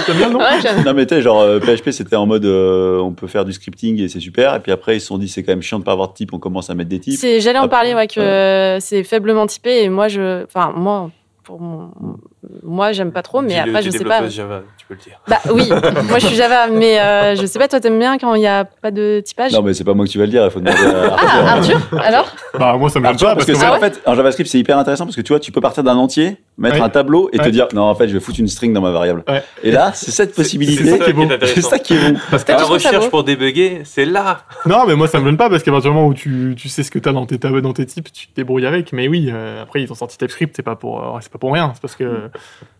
[0.84, 3.52] Non mais tu sais, genre euh, PHP c'était en mode euh, on peut faire du
[3.52, 5.78] scripting et c'est super et puis après ils se sont dit c'est quand même chiant
[5.78, 7.18] de pas avoir de type, on commence à mettre des types.
[7.18, 11.10] C'est- J'allais en parler, ouais, que euh, c'est faiblement typé et moi, je, enfin, moi,
[11.58, 12.29] 嗯。
[12.62, 14.26] Moi, j'aime pas trop, mais Dis-le, après, je sais pas.
[14.28, 15.20] Java, tu peux le dire.
[15.28, 15.68] Bah oui,
[16.08, 18.46] moi, je suis Java, mais euh, je sais pas, toi, t'aimes bien quand il y
[18.46, 19.52] a pas de typage?
[19.52, 21.28] Non mais c'est pas moi que tu vas le dire, il faut demander à Arthur.
[21.28, 22.34] Ah, Arthur, alors?
[22.58, 24.58] Bah, moi, ça me gêne pas, parce que, Ah ouais en fait en JavaScript c'est
[24.58, 26.82] hyper intéressant parce que tu vois tu peux partir d'un entier, mettre Ouais.
[26.82, 28.90] un tableau et te dire non en fait je vais foutre une string dans ma
[28.90, 29.22] variable.
[29.28, 29.42] Ouais.
[29.62, 31.26] Et là c'est cette possibilité, c'est ça qui est beau.
[31.42, 32.18] c'est ça qui est bon.
[32.30, 34.40] Parce que la recherche pour débugger, c'est là.
[34.66, 36.68] Non, mais moi, ça me gêne pas parce qu'à partir du moment où tu, tu
[36.68, 38.92] sais ce que t'as dans tes tables, dans tes types, tu te débrouilles avec.
[38.92, 41.52] Mais oui, euh, après, ils ont sorti TypeScript, c'est pas pour, euh, c'est pas pour
[41.52, 41.72] rien.
[41.74, 42.29] C'est parce que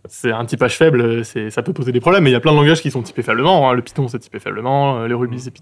[0.08, 2.24] c'est un typage faible, c'est, ça peut poser des problèmes.
[2.24, 3.70] Mais il y a plein de langages qui sont typés faiblement.
[3.70, 3.74] hein.
[3.74, 5.00] Le Python, c'est typé faiblement.
[5.00, 5.52] euh, Le Ruby, c'est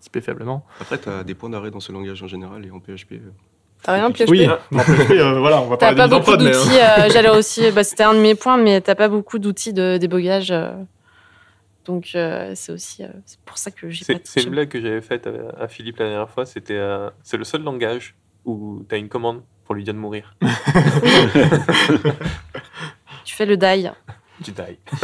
[0.00, 0.64] typé, faiblement.
[0.80, 3.12] Après, tu as des points d'arrêt dans ce langage en général et en PHP.
[3.12, 3.18] euh,
[3.82, 6.36] T'as rien PHP Oui, en PHP, euh, voilà, on va T'as parler pas beaucoup euh,
[6.38, 6.78] d'outils.
[6.78, 9.98] euh, J'allais aussi, bah, c'était un de mes points, mais t'as pas beaucoup d'outils de
[9.98, 10.50] débogage.
[10.50, 10.72] euh,
[11.84, 14.18] donc euh, c'est aussi, euh, c'est pour ça que j'ai pas.
[14.24, 16.46] C'est une blague que j'avais faite à, à Philippe la dernière fois.
[16.46, 18.14] C'était, euh, c'est le seul langage
[18.46, 20.34] où tu as une commande pour lui dire de mourir.
[23.24, 23.90] Tu fais le die.
[24.42, 24.78] Tu die.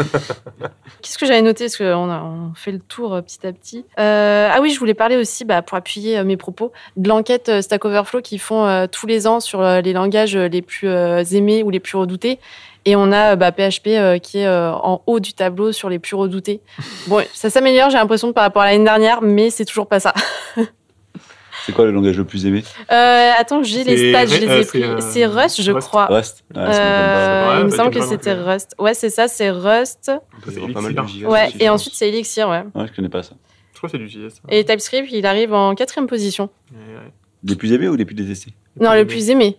[1.03, 3.85] Qu'est-ce que j'avais noté Parce qu'on a on fait le tour euh, petit à petit.
[3.99, 7.63] Euh, ah oui, je voulais parler aussi, bah, pour appuyer euh, mes propos, de l'enquête
[7.63, 11.63] Stack Overflow qu'ils font euh, tous les ans sur les langages les plus euh, aimés
[11.63, 12.39] ou les plus redoutés.
[12.87, 16.17] Et on a bah, PHP euh, qui est en haut du tableau sur les plus
[16.17, 16.61] redoutés.
[17.07, 20.15] Bon, ça s'améliore, j'ai l'impression, par rapport à l'année dernière, mais c'est toujours pas ça.
[21.71, 24.59] C'est quoi le langage le plus aimé Euh, attends, j'ai les stats, je les euh,
[24.59, 24.83] ai c'est, pris.
[24.83, 25.87] euh, C'est Rust, je Rust.
[25.89, 26.07] crois.
[26.07, 26.45] Rust.
[26.55, 26.63] Ouais.
[26.63, 28.33] Euh, il me semble que c'était.
[28.35, 28.75] Rust.
[28.79, 30.11] Ouais, c'est ça, c'est Rust.
[30.75, 30.95] Pas mal
[31.27, 32.65] Ouais, et ensuite c'est Elixir, ouais.
[32.75, 33.35] Ouais, je connais pas ça.
[33.73, 34.43] Je crois que c'est du JS.
[34.51, 36.51] Et TypeScript, il arrive en quatrième position.
[36.73, 37.13] Ouais, ouais.
[37.45, 39.57] Les plus aimés ou les plus détestés Non, le plus aimé.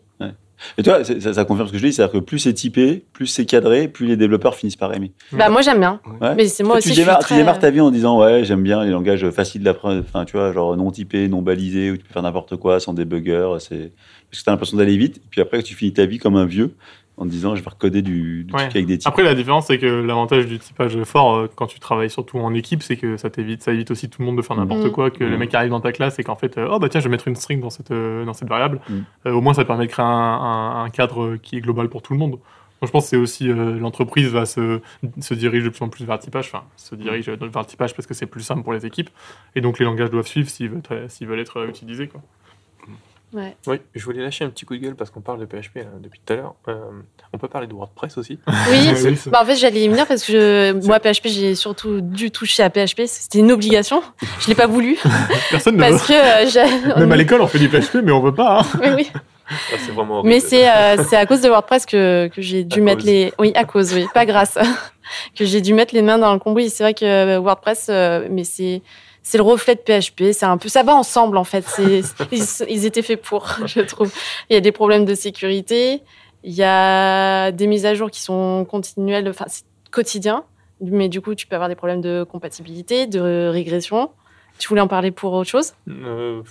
[0.78, 3.28] Et toi, ça, ça confirme ce que je dis, c'est-à-dire que plus c'est typé, plus
[3.28, 5.12] c'est cadré, plus les développeurs finissent par aimer.
[5.32, 6.00] Bah, moi, j'aime bien.
[6.22, 6.36] Ouais.
[6.36, 7.36] Mais c'est moi aussi, tu, démarres, très...
[7.36, 10.38] tu démarres ta vie en disant ouais j'aime bien les langages faciles d'apprendre, enfin tu
[10.38, 13.92] vois genre non typés, non balisés où tu peux faire n'importe quoi sans débugger, c'est
[14.30, 15.18] parce que t'as l'impression d'aller vite.
[15.18, 16.76] Et puis après tu finis ta vie comme un vieux
[17.22, 18.62] en disant je vais recoder du, du Ouais.
[18.62, 19.08] truc avec des types.
[19.08, 22.54] Après, la différence, c'est que l'avantage du typage fort, euh, quand tu travailles surtout en
[22.54, 24.92] équipe, c'est que ça t'évite, ça évite aussi tout le monde de faire n'importe Mhm.
[24.92, 25.38] quoi, que le Mhm.
[25.38, 27.28] mec arrive dans ta classe et qu'en fait, euh, oh bah tiens, je vais mettre
[27.28, 28.80] une string dans cette, euh, dans cette variable.
[29.28, 31.88] Euh, au moins, ça te permet de créer un, un- un cadre qui est global
[31.90, 32.32] pour tout le monde.
[32.32, 34.80] Donc, je pense que c'est aussi euh, l'entreprise va se,
[35.20, 37.94] se dirige de plus en plus vers le typage, enfin, se dirige vers le typage
[37.96, 39.12] parce que c'est plus simple pour les équipes.
[39.56, 42.08] Et donc, les langages doivent suivre s'ils veulent, être- s'ils veulent être utilisés.
[42.08, 42.22] Quoi.
[43.34, 43.56] Ouais.
[43.68, 45.84] Oui, je voulais lâcher un petit coup de gueule parce qu'on parle de PHP là,
[46.02, 46.56] depuis tout à l'heure.
[46.68, 46.76] Euh,
[47.34, 48.40] on peut parler de WordPress aussi.
[48.70, 49.16] Oui.
[49.28, 52.64] Bah, en fait, j'allais y venir parce que je- moi, PHP, j'ai surtout dû toucher
[52.64, 53.04] à PHP.
[53.06, 54.02] C'était une obligation.
[54.40, 54.98] Je l'ai pas voulu
[55.50, 55.90] Personne ne veut.
[55.92, 56.14] parce que
[56.94, 58.60] euh, Même à l'école, on fait du PHP, mais on veut pas.
[58.62, 58.80] hein.
[58.82, 59.12] Oui, oui.
[59.14, 60.24] Ah, c'est vraiment.
[60.24, 63.06] Mais c'est euh, c'est à cause de WordPress que, que j'ai dû À mettre cause.
[63.08, 64.58] les oui à cause oui pas grâce
[65.38, 66.70] que j'ai dû mettre les mains dans le cambouis.
[66.70, 68.82] C'est vrai que euh, WordPress euh, mais c'est
[69.24, 70.34] c'est le reflet de PHP.
[70.34, 71.66] C'est un peu ça va ensemble en fait.
[72.32, 74.12] Ils, étaient faits pour je trouve.
[74.50, 76.02] Il y a des problèmes de sécurité.
[76.44, 79.30] Il y a des mises à jour qui sont continuelles.
[79.30, 79.46] Enfin.
[80.82, 84.10] Mais du coup tu peux avoir des problèmes de compatibilité, de régression.
[84.60, 85.74] Tu voulais en parler pour autre chose?
[85.90, 86.42] Euh,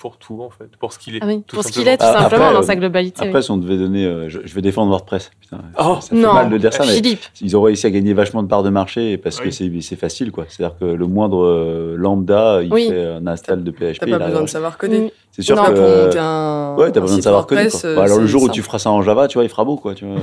[0.00, 1.18] pour tout en fait, pour ce qu'il est.
[1.22, 3.20] Ah oui, tout pour ce qu'il est tout Ah, après, simplement dans euh, sa globalité.
[3.22, 3.28] oui.
[3.28, 4.06] Après, si on devait donner.
[4.06, 5.30] euh, je, je vais défendre WordPress.
[5.40, 6.32] Putain, Oh, ça fait non.
[6.32, 8.70] mal de dire ça, mais Philippe, ils ont réussi à gagner vachement de parts de
[8.70, 9.50] marché parce Oui.
[9.50, 10.46] que c'est facile, quoi.
[10.48, 12.88] C'est-à-dire que le moindre lambda, il Oui.
[12.88, 14.06] fait un install de PHP.
[14.08, 14.98] T'as pas besoin de savoir coder.
[15.00, 15.12] oui.
[15.32, 16.16] C'est sûr Non, que.
[16.18, 16.74] Un.
[16.76, 17.68] Ouais, t'as besoin de savoir coder.
[17.68, 17.94] Quoi.
[17.94, 19.76] Bah, alors le jour où tu feras ça en Java, tu vois, il fera beau,
[19.76, 19.94] quoi.
[19.94, 20.14] Tu vois.
[20.16, 20.20] Ouais.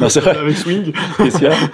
[0.00, 0.36] Non, c'est vrai.
[0.36, 0.92] Avec Swing.
[1.16, 1.54] Qu'est-ce qu'il y a?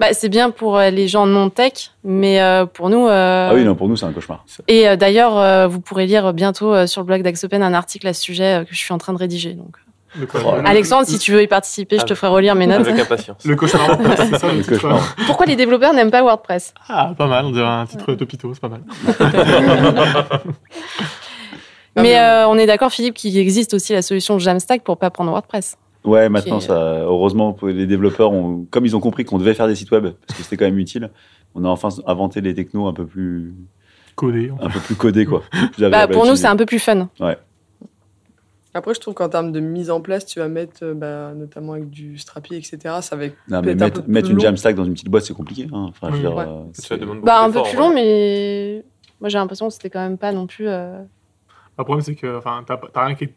[0.00, 3.06] Bah, c'est bien pour euh, les gens non tech, mais euh, pour nous.
[3.06, 4.44] euh, Ah oui, non, pour nous, c'est un cauchemar.
[4.66, 8.08] Et euh, d'ailleurs, euh, vous pourrez lire bientôt euh, sur le blog d'Axopen un article
[8.08, 9.54] à ce sujet euh, que je suis en train de rédiger.
[9.54, 9.76] Donc,
[10.16, 12.86] Oh, le- Alexandre, si tu veux y participer, je te ferai relire mes notes.
[12.86, 13.44] Avec impatience.
[13.44, 15.16] Le cauchemar WordPress, c'est ça le Le cauchemar.
[15.26, 16.72] Pourquoi les développeurs n'aiment pas WordPress?
[16.88, 18.82] Ah, pas mal, on dirait un titre de Topito, c'est pas mal.
[21.96, 25.10] Ah, Mais euh, on est d'accord, Philippe, qu'il existe aussi la solution Jamstack pour pas
[25.10, 25.76] prendre WordPress.
[26.04, 29.66] Ouais, maintenant, est- ça, heureusement, les développeurs, ont, comme ils ont compris qu'on devait faire
[29.68, 31.10] des sites web, parce que c'était quand même utile,
[31.54, 33.54] on a enfin inventé les technos un peu plus,
[34.16, 34.52] Codé.
[34.60, 35.42] un peu plus codés, quoi.
[35.72, 37.08] Plus Bah, pour nous, c'est un peu plus fun.
[38.76, 41.74] Après, je trouve qu'en termes de mise en place, tu vas mettre, euh, bah, notamment
[41.74, 44.40] avec du Strapi, etc., ça va être Non, mais un mettre, peu mettre plus une.
[44.40, 45.68] Jamstack dans une petite boîte, c'est compliqué.
[45.72, 45.86] Hein.
[45.90, 46.44] Enfin, je veux dire, ouais.
[46.44, 47.78] euh, Ça demande beaucoup Bah, un peu plus ouais.
[47.78, 48.84] long, mais
[49.20, 50.66] moi, j'ai l'impression que c'était quand même pas non plus.
[50.66, 50.98] euh,
[51.78, 53.34] Le problème, c'est que enfin, t'as pas- t'as rien qui est,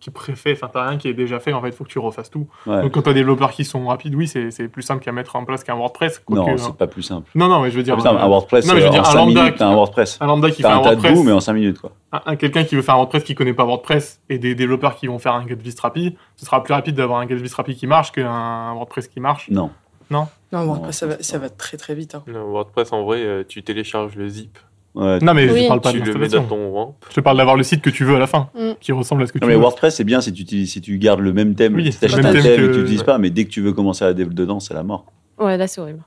[0.00, 1.98] qui préfait, enfin, t'as rien qui est déjà fait, en fait, il faut que tu
[1.98, 2.48] refasses tout.
[2.66, 2.82] ouais.
[2.82, 5.36] Donc, quand t'as des développeurs qui sont rapides, oui, c'est c'est plus simple qu'à mettre
[5.36, 6.22] en place qu'un WordPress.
[6.28, 6.76] Non, quoique, c'est hein.
[6.78, 7.30] pas plus simple.
[7.34, 7.96] non, non, mais je veux dire.
[7.96, 9.52] Putain, euh, un WordPress, non, mais je veux euh, dire, en un 5 lambda minutes,
[9.54, 10.18] qui- t'as un WordPress.
[10.20, 11.14] un lambda qui fait un un tas de WordPress.
[11.14, 11.92] bout, mais en 5 minutes, quoi.
[12.12, 14.96] un- un- quelqu'un qui veut faire un WordPress qui connaît pas WordPress et des développeurs
[14.96, 17.86] qui vont faire un GetVis Strapi, ce sera plus rapide d'avoir un GetVis Strapi qui
[17.86, 19.48] marche qu'un WordPress qui marche.
[19.50, 19.70] Non.
[20.10, 22.16] Non, Non, WordPress, ça va, ça va très très vite.
[22.16, 22.24] hein.
[22.26, 24.58] Non, WordPress, en vrai, euh, tu télécharges le zip,
[24.94, 25.18] Ouais.
[25.22, 25.62] Non, mais Oui.
[25.62, 26.44] je parle pas de tu l'installation.
[26.46, 26.94] ton.
[27.08, 28.72] Je te parle d'avoir le site que tu veux à la fin, Mm.
[28.80, 29.60] qui ressemble à ce que Non, tu mais veux.
[29.60, 31.74] WordPress, c'est bien si tu, si tu gardes le même thème.
[31.76, 33.44] Oui, si t'achètes le un même thème, thème et que- tu l'utilises pas, mais dès
[33.44, 35.04] que tu veux commencer à dev dedans, c'est la mort.
[35.38, 36.02] Ouais, là, c'est horrible.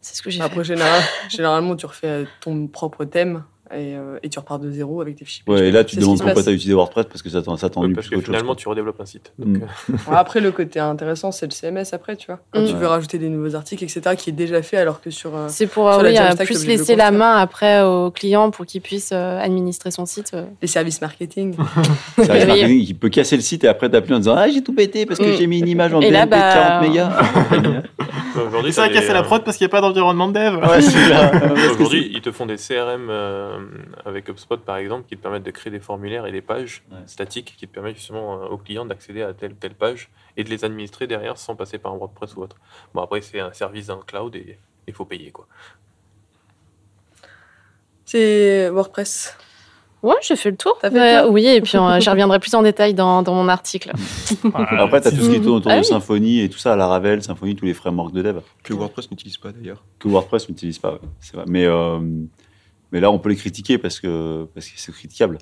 [0.00, 0.44] C'est ce que j'ai fait.
[0.44, 3.42] Après, général- généralement, tu refais ton propre thème
[3.74, 5.42] et, euh, et tu repars de zéro avec tes fichiers.
[5.46, 7.56] Ouais, et là, tu te demandes pourquoi tu as utilisé WordPress parce que ça t'en-
[7.56, 8.24] ça Ouais, t'ennuie parce que chose.
[8.24, 9.32] finalement, tu redéveloppes un site.
[9.38, 9.56] Mm.
[9.56, 9.58] Euh,
[10.08, 12.40] Ouais, après, le côté intéressant, c'est le CMS après, tu vois.
[12.52, 12.66] Quand Mm.
[12.66, 15.34] tu veux rajouter des nouveaux articles, etc., qui est déjà fait, alors que sur.
[15.36, 18.66] euh, C'est pour Sur la oui, t'es plus laisser la main après au client pour
[18.66, 20.32] qu'il puisse euh, administrer son site.
[20.34, 20.44] euh.
[20.62, 21.56] les services marketing.
[22.18, 22.26] Oui.
[22.28, 25.06] marketing, il peut casser le site et après t'appeler en disant Ah, j'ai tout pété
[25.06, 25.36] parce que Mm.
[25.38, 27.10] j'ai mis une image en de bah, 40 mégas.
[28.48, 30.58] Aujourd'hui, ça a cassé la prod parce qu'il n'y a pas d'environnement de dev.
[31.72, 33.08] Aujourd'hui, ils te font des CRM
[34.04, 36.98] avec HubSpot, par exemple, qui te permettent de créer des formulaires et des pages Ouais.
[37.06, 40.50] statiques qui te permettent justement euh, aux clients d'accéder à telle telle page et de
[40.50, 42.56] les administrer derrière sans passer par un WordPress ou autre.
[42.94, 45.46] Bon, après, c'est un service dans le cloud et il faut payer, quoi.
[48.04, 49.36] C'est WordPress.
[50.02, 50.78] Ouais, j'ai fait le tour.
[50.80, 53.48] Fait le tour oui, et puis euh, j'y reviendrai plus en détail dans, dans mon
[53.48, 53.90] article.
[54.54, 55.84] Après, t'as tout ce qui tourne autour Ah de oui.
[55.86, 59.50] Symfony et tout ça, Laravel, Symfony, tous les frameworks de dev Que WordPress n'utilise pas
[59.50, 59.82] d'ailleurs.
[59.98, 60.92] que WordPress n'utilise pas.
[60.92, 61.46] ouais, c'est vrai.
[61.48, 61.98] Mais, euh,
[62.96, 65.36] mais là, on peut les critiquer parce que parce que c'est critiquable.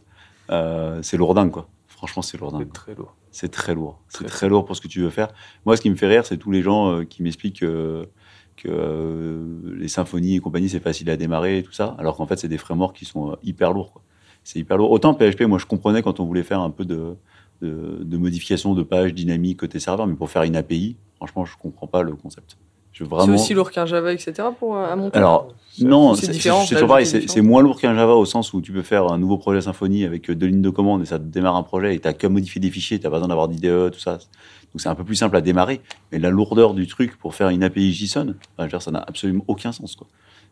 [0.50, 1.68] Euh, c'est lourdingue, quoi.
[1.86, 2.66] Franchement, c'est lourdingue.
[2.66, 3.14] C'est très lourd.
[3.30, 4.00] C'est très lourd.
[4.08, 5.28] C'est Très, très lourd pour ce que tu veux faire.
[5.64, 8.08] Moi, ce qui me fait rire, c'est tous les gens euh, qui m'expliquent que,
[8.56, 9.44] que euh,
[9.76, 12.48] les symphonies et compagnie, c'est facile à démarrer et tout ça, alors qu'en fait, c'est
[12.48, 13.92] des frameworks qui sont euh, hyper lourds.
[13.92, 14.02] quoi.
[14.42, 14.90] C'est hyper lourd.
[14.90, 17.14] Autant PHP, moi, je comprenais quand on voulait faire un peu de,
[17.62, 21.56] de, de modification de page dynamique côté serveur, mais pour faire une API, franchement, je
[21.56, 22.58] comprends pas le concept.
[22.92, 24.34] C'est aussi lourd qu'un Java, etc.
[24.58, 25.16] pour euh, à monter.
[25.18, 27.06] Alors, C'est- non, c'est différent, pareil.
[27.06, 30.04] c'est moins lourd qu'un Java au sens où tu peux faire un nouveau projet Symfony
[30.04, 32.60] avec deux lignes de commande et ça te démarre un projet et tu qu'à modifier
[32.60, 34.12] des fichiers, tu pas besoin d'avoir d'IDE, tout ça.
[34.12, 35.80] Donc c'est un peu plus simple à démarrer.
[36.12, 39.72] Mais la lourdeur du truc pour faire une API JSON, enfin, ça n'a absolument aucun
[39.72, 39.96] sens.
[39.96, 40.06] Quoi.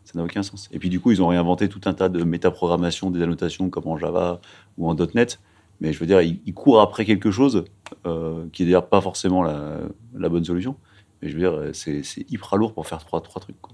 [0.05, 0.69] Ça n'a aucun sens.
[0.71, 3.87] Et puis du coup, ils ont réinventé tout un tas de métaprogrammation, des annotations comme
[3.87, 4.41] en Java
[4.77, 5.39] ou en .NET.
[5.81, 7.65] Mais je veux dire, ils, ils courent après quelque chose
[8.05, 9.79] euh, qui est d'ailleurs pas forcément la,
[10.17, 10.75] la bonne solution.
[11.21, 13.59] Mais je veux dire, c'est c'est hyper lourd pour faire trois, trois trucs.
[13.61, 13.73] quoi.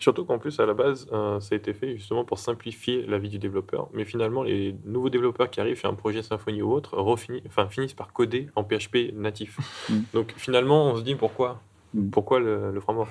[0.00, 3.18] Surtout qu'en plus, à la base, euh, ça a été fait justement pour simplifier la
[3.18, 3.88] vie du développeur.
[3.92, 7.66] Mais finalement, les nouveaux développeurs qui arrivent sur un projet Symfony ou autre refini- enfin,
[7.68, 9.58] finissent par coder en PHP natif.
[9.90, 10.00] Mm.
[10.14, 11.60] Donc finalement, on se dit pourquoi?
[11.94, 12.10] Mm.
[12.10, 13.10] Pourquoi le, le framework?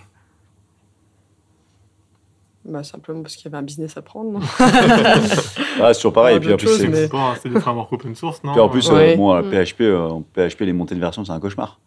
[2.65, 4.31] Bah, simplement parce qu'il y avait un business à prendre.
[4.31, 4.39] non?
[5.79, 6.33] Ah, c'est toujours pareil.
[6.33, 7.09] Ah, Et puis, en plus, c'est- mais-
[7.41, 8.51] c'est des frameworks open source, non?
[8.53, 9.15] Puis en plus, euh, Ouais.
[9.17, 9.41] bon.
[9.43, 11.79] PHP, euh, en PHP, les montées de version, c'est un cauchemar.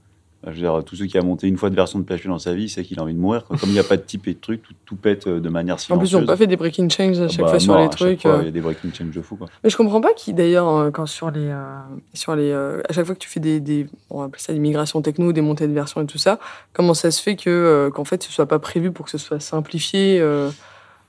[0.46, 2.38] Je veux dire, tous ceux qui a monté une fois de version de PHP dans
[2.38, 3.44] sa vie, c'est qu'il a envie de mourir.
[3.44, 3.58] quoi.
[3.58, 5.48] Comme il n'y a pas de type et de truc, tout, tout pète euh, de
[5.50, 6.08] manière En silencieuse.
[6.10, 8.24] plus, ils n'ont pas fait des breaking changes à chaque Bah, fois sur les trucs.
[8.24, 8.38] euh.
[8.40, 9.36] Il y a des breaking change de fou.
[9.36, 9.48] Quoi.
[9.62, 11.78] Mais je comprends pas qui, d'ailleurs, euh, quand sur les, euh,
[12.14, 14.54] sur les, euh, à chaque fois que tu fais des, des, on va appeler ça
[14.54, 16.38] des migrations techno, des montées de version et tout ça,
[16.72, 19.18] comment ça se fait que, euh, qu'en fait, ce soit pas prévu pour que ce
[19.18, 20.48] soit simplifié euh,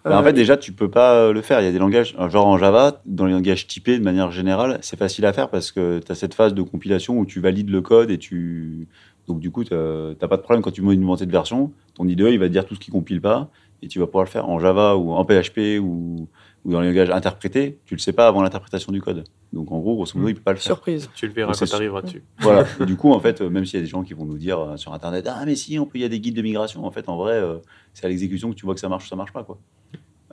[0.03, 1.61] Bah, en euh, fait, déjà, tu peux pas euh, le faire.
[1.61, 4.31] Il y a des langages, euh, genre en Java, dans les langages typés de manière
[4.31, 7.39] générale, c'est facile à faire parce que tu as cette phase de compilation où tu
[7.39, 8.87] valides le code et tu.
[9.27, 11.71] Donc, du coup, tu n'as pas de problème quand tu montes une montée de version.
[11.93, 13.49] Ton IDE, il va te dire tout ce qui compile pas
[13.83, 16.27] et tu vas pouvoir le faire en Java ou en PHP ou,
[16.65, 17.79] ou dans les langages interprétés.
[17.85, 19.23] Tu le sais pas avant l'interprétation du code.
[19.53, 20.75] Donc, en gros, grosso modo, il peut pas le faire.
[20.75, 21.09] surprise.
[21.15, 22.23] Tu le verras Donc, quand tu arriveras dessus.
[22.39, 22.65] Voilà.
[22.79, 24.59] Et du coup, en fait, même s'il y a des gens qui vont nous dire
[24.59, 26.85] euh, sur Internet, ah, mais si, on peut, il y a des guides de migration.
[26.85, 27.57] En fait, en vrai, euh,
[27.93, 29.59] c'est à l'exécution que tu vois que ça marche ou ça marche pas, quoi.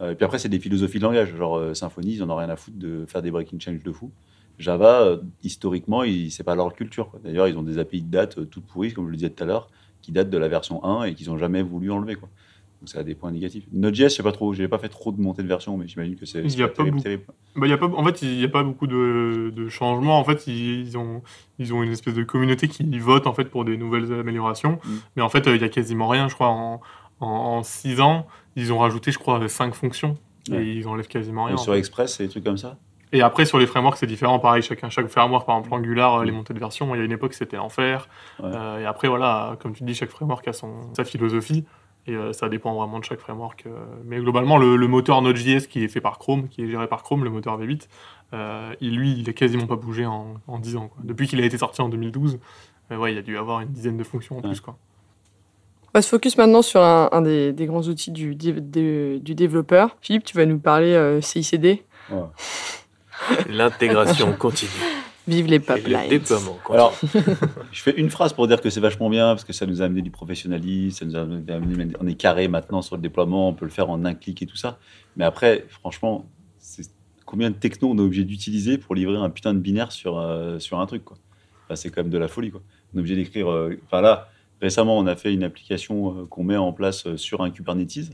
[0.01, 1.35] Euh, et puis après, c'est des philosophies de langage.
[1.35, 3.93] Genre, euh, Symfony, ils en ont rien à foutre de faire des breaking change de
[3.93, 4.11] fou.
[4.59, 7.11] Java, euh, historiquement, c'est pas leur culture.
[7.23, 9.43] D'ailleurs, ils ont des API de date euh, toutes pourries, comme je le disais tout
[9.45, 9.69] à l'heure,
[10.03, 12.29] qui datent de la version 1 et qu'ils ont jamais voulu enlever, quoi.
[12.81, 13.65] Donc, ça a des points négatifs.
[13.73, 14.55] Node.js, je sais pas trop.
[14.55, 16.41] Pas fait trop de montée de version, mais j'imagine que c'est.
[16.41, 17.03] Il y c'est a pas terrible, beaucoup.
[17.03, 17.25] terrible.
[17.57, 20.17] Bah, y a pas, en fait, il n'y a pas beaucoup de, de changements.
[20.17, 21.23] En fait, ils, ils ont,
[21.59, 24.79] ils ont une espèce de communauté qui vote en fait, pour des nouvelles améliorations.
[24.85, 24.91] Mm.
[25.17, 26.51] Mais en fait, euh, il y a quasiment rien, je crois.
[26.51, 26.81] En,
[27.19, 30.17] en, en six ans, ils ont rajouté, je crois, cinq fonctions.
[30.49, 30.65] Ouais.
[30.65, 31.57] Et ils enlèvent quasiment rien.
[31.57, 31.79] Et sur fait.
[31.81, 32.79] Express, et des trucs comme ça?
[33.13, 34.39] Et après, sur les frameworks, c'est différent.
[34.39, 36.27] Pareil, chacun, chaque framework, par exemple, Angular, euh, Mm.
[36.27, 38.09] les montées de version, il y a une époque, c'était l'enfer.
[38.43, 38.51] Ouais.
[38.53, 41.65] Euh, et après, voilà, comme tu dis, chaque framework a son, sa philosophie.
[42.07, 43.65] Et euh, ça dépend vraiment de chaque framework.
[44.05, 47.03] mais globalement, le, le moteur Node.js qui est fait par Chrome, qui est géré par
[47.03, 47.87] Chrome, le moteur V8,
[48.35, 50.89] euh, il, lui, il a quasiment pas bougé en, en 10 ans.
[50.89, 50.99] quoi.
[51.05, 52.39] Depuis qu'il a été sorti en 2012,
[52.93, 54.49] euh, ouais, il y a dû avoir une dizaine de fonctions en Ouais.
[54.49, 54.61] plus.
[54.61, 54.77] Quoi.
[55.87, 59.97] On va se focus maintenant sur un, un des, des grands outils du, du développeur.
[60.01, 61.85] Philippe, tu vas nous parler euh, CICD.
[63.49, 64.71] L'intégration continue.
[65.27, 66.09] Vive les Et le pipelines.
[66.09, 66.75] déploiement continue.
[66.79, 66.99] Alors,
[67.73, 69.85] je fais une phrase pour dire que c'est vachement bien, parce que ça nous a
[69.85, 73.53] amené du professionnalisme, ça nous a amené, on est carré maintenant sur le déploiement, on
[73.53, 74.79] peut le faire en un clic et tout ça.
[75.17, 76.25] Mais après, franchement,
[76.59, 76.89] c'est
[77.27, 80.59] combien de techno on est obligé d'utiliser pour livrer un putain de binaire sur, euh,
[80.59, 81.19] sur un truc, quoi.
[81.67, 82.63] Enfin, c'est quand même de la folie, quoi.
[82.95, 83.51] On est obligé d'écrire.
[83.51, 84.31] euh, Enfin là,
[84.63, 88.11] récemment, on a fait une application euh, qu'on met en place euh, sur un Kubernetes,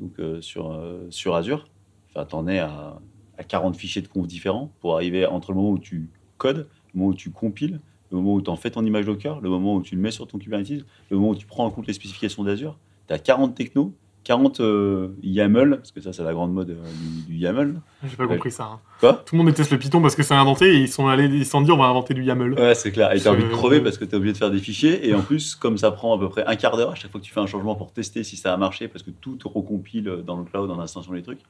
[0.00, 1.68] donc euh, sur, euh, sur Azure.
[2.10, 2.98] Enfin, t'en es à,
[3.38, 6.98] à 40 fichiers de conf différents pour arriver entre le moment où tu codes, le
[6.98, 9.76] moment où tu compiles, le moment où tu en fais ton image Docker, le moment
[9.76, 11.92] où tu le mets sur ton Kubernetes, le moment où tu prends en compte les
[11.92, 13.92] spécifications d'Azure, tu as 40 technos,
[14.24, 16.82] 40 euh, YAML, parce que ça c'est la grande mode euh,
[17.26, 17.80] du, du YAML.
[18.08, 18.64] J'ai pas compris ça.
[18.64, 18.80] hein.
[19.00, 19.22] Quoi?
[19.24, 21.46] Tout le monde déteste le Python parce que c'est inventé et ils sont allés, ils
[21.46, 22.54] sont dit on va inventer du YAML.
[22.54, 23.12] Ouais, c'est clair.
[23.12, 24.58] Et tu as envie de Euh, crever parce que tu es obligé de faire des
[24.58, 25.08] fichiers.
[25.08, 27.20] Et en plus, comme ça prend à peu près un quart d'heure à chaque fois
[27.20, 29.46] que tu fais un changement pour tester si ça a marché, parce que tout te
[29.48, 31.40] recompile dans le cloud en instant sur les trucs.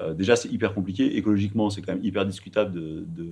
[0.00, 1.16] Euh, déjà, c'est hyper compliqué.
[1.16, 3.28] Écologiquement, c'est quand même hyper discutable de- de-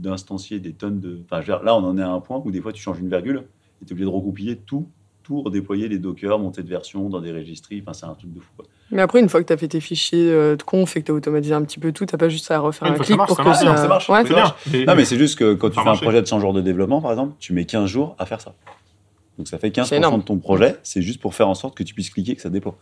[0.00, 1.20] d'instancier des tonnes de.
[1.24, 2.82] Enfin, je veux dire, là, on en est à un point où des fois, tu
[2.82, 3.44] changes une virgule
[3.82, 4.88] et tu es obligé de recompiler tout,
[5.22, 7.80] tout redéployer les dockers, monter de version dans des registries.
[7.82, 8.50] Enfin, c'est un truc de fou.
[8.56, 8.66] quoi.
[8.90, 11.06] Mais après, une fois que tu as fait tes fichiers euh, de conf et que
[11.06, 13.04] tu as automatisé un petit peu tout, tu pas juste à refaire Ouais, une un
[13.04, 13.64] clic ça pour ça que ça...
[13.64, 14.08] Non, ça marche.
[14.10, 14.22] Ouais.
[14.26, 14.54] C'est bien.
[14.74, 16.52] Et- Non, mais c'est juste que quand tu Ça fais un projet de 100 jours
[16.52, 18.54] de développement, par exemple, tu mets 15 jours à faire ça.
[19.38, 20.20] Donc ça fait C'est 15% énorme.
[20.20, 22.42] de ton projet, c'est juste pour faire en sorte que tu puisses cliquer et que
[22.42, 22.76] ça déploie.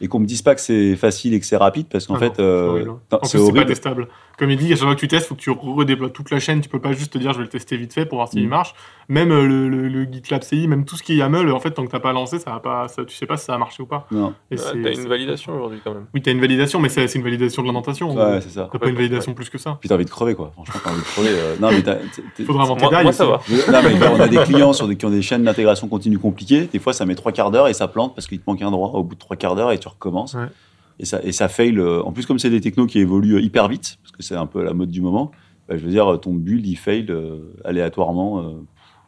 [0.00, 2.18] Et qu'on me dise pas que c'est facile et que c'est rapide, parce qu'en Ah
[2.20, 2.92] fait, c'est euh, horrible.
[3.24, 4.08] c'est pas testable.
[4.38, 6.30] Comme il dit, à chaque fois que tu testes, il faut que tu redéploies toute
[6.30, 6.60] la chaîne.
[6.60, 8.46] Tu peux pas juste te dire, je vais le tester vite fait pour voir s'il
[8.46, 8.50] Mm.
[8.50, 8.74] marche.
[9.08, 11.70] Même euh, le, le- le GitLab CI, même tout ce qui est YAML, en fait,
[11.72, 13.58] tant que t'as pas lancé, ça va pas, ça, tu sais pas si ça a
[13.58, 14.06] marché ou pas.
[14.12, 16.04] Non, Et Ah, c'est- T'as une validation aujourd'hui quand même.
[16.14, 18.14] Oui, t'as une validation, mais c'est une validation de l'indentation.
[18.14, 18.68] ouais, c'est ça.
[18.70, 19.78] T'as pas une validation plus que ça.
[19.80, 20.52] Puis t'as envie de crever, quoi.
[20.54, 21.28] Franchement, t'as envie de crever.
[21.32, 21.98] euh, Non, mais t'as-
[22.44, 23.04] Faudra inventer Moi, derrière.
[23.04, 23.40] moi, ça va.
[23.72, 26.68] Non, mais on a des clients sur des, qui ont des chaînes d'intégration continue compliquées.
[26.72, 28.70] Des fois, ça met trois quarts d'heure et ça plante parce qu'il te manque un
[28.70, 30.34] droit au bout de trois quarts d'heure et tu recommences.
[30.34, 30.46] Ouais.
[31.00, 31.78] Et, ça, et ça fail.
[31.78, 34.34] euh, En plus, comme c'est des technos qui évoluent euh, hyper vite, parce que c'est
[34.36, 35.30] un peu la mode du moment,
[35.68, 38.40] bah, je veux dire, ton build, il fail euh, aléatoirement.
[38.42, 38.52] euh.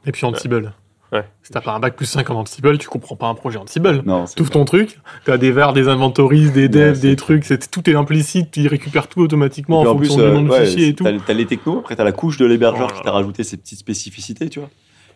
[0.07, 0.73] Et puis Ansible.
[1.13, 1.25] Ouais.
[1.43, 4.03] Si t'as pas un bac plus 5 en Ansible, tu comprends pas un projet Ansible.
[4.07, 7.69] Non, c'est T'ouvres ton truc, t'as des vers, des inventories, des devs, des trucs, c'est-
[7.69, 10.87] tout est implicite, il récupère tout automatiquement en fonction du euh, nom de ouais, fichier
[10.89, 11.03] et tout.
[11.27, 13.81] T'as, les technos, après t'as la couche de l'hébergeur Oh qui t'a rajouté ses petites
[13.81, 14.71] spécificités, tu vois.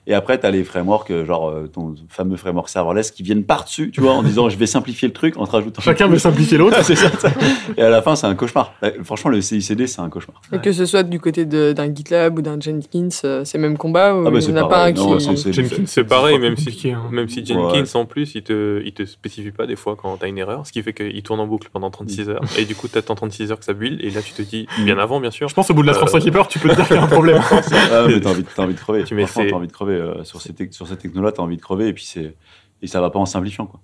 [0.07, 3.45] Et après, tu as les frameworks, euh, genre euh, ton fameux framework serverless, qui viennent
[3.45, 5.81] par-dessus, tu vois, en disant je vais simplifier le truc en te rajoutant.
[5.85, 6.77] Chacun veut simplifier l'autre.
[6.83, 7.31] C'est ça, ça.
[7.77, 8.75] Et à la fin, c'est un cauchemar.
[8.83, 10.41] Euh, Franchement, le CICD, c'est un cauchemar.
[10.53, 14.15] Et que ce soit du côté d'un GitLab ou d'un Jenkins, euh, c'est même combat
[14.15, 14.95] ou Ah bah, il c'est n'y en a pareil.
[14.95, 15.37] pas Non, un c'est- qui.
[15.39, 17.03] c'est- Jenkins, C'est pareil, même si, hein.
[17.11, 20.25] même si Jenkins, en plus, il te, il te spécifie pas des fois quand tu
[20.25, 22.43] as une erreur, ce qui fait qu'il tourne en boucle pendant 36 heures.
[22.59, 24.67] Et du coup, tu attends 36 heures que ça build, et là, tu te dis,
[24.85, 25.49] bien avant, bien sûr.
[25.49, 26.99] Je pense au bout de la Euh, 35 heures, tu peux te dire qu'il y
[26.99, 27.41] a un problème.
[27.93, 29.05] Ah, mais t'as envie, t'as envie de crever.
[29.05, 29.94] Tu mets envie de crever.
[29.95, 31.89] Euh, sur, ces sur cette techno-là, t'as envie de crever.
[31.89, 32.35] Et puis, c'est,
[32.83, 33.81] et ça va pas en simplifiant, quoi.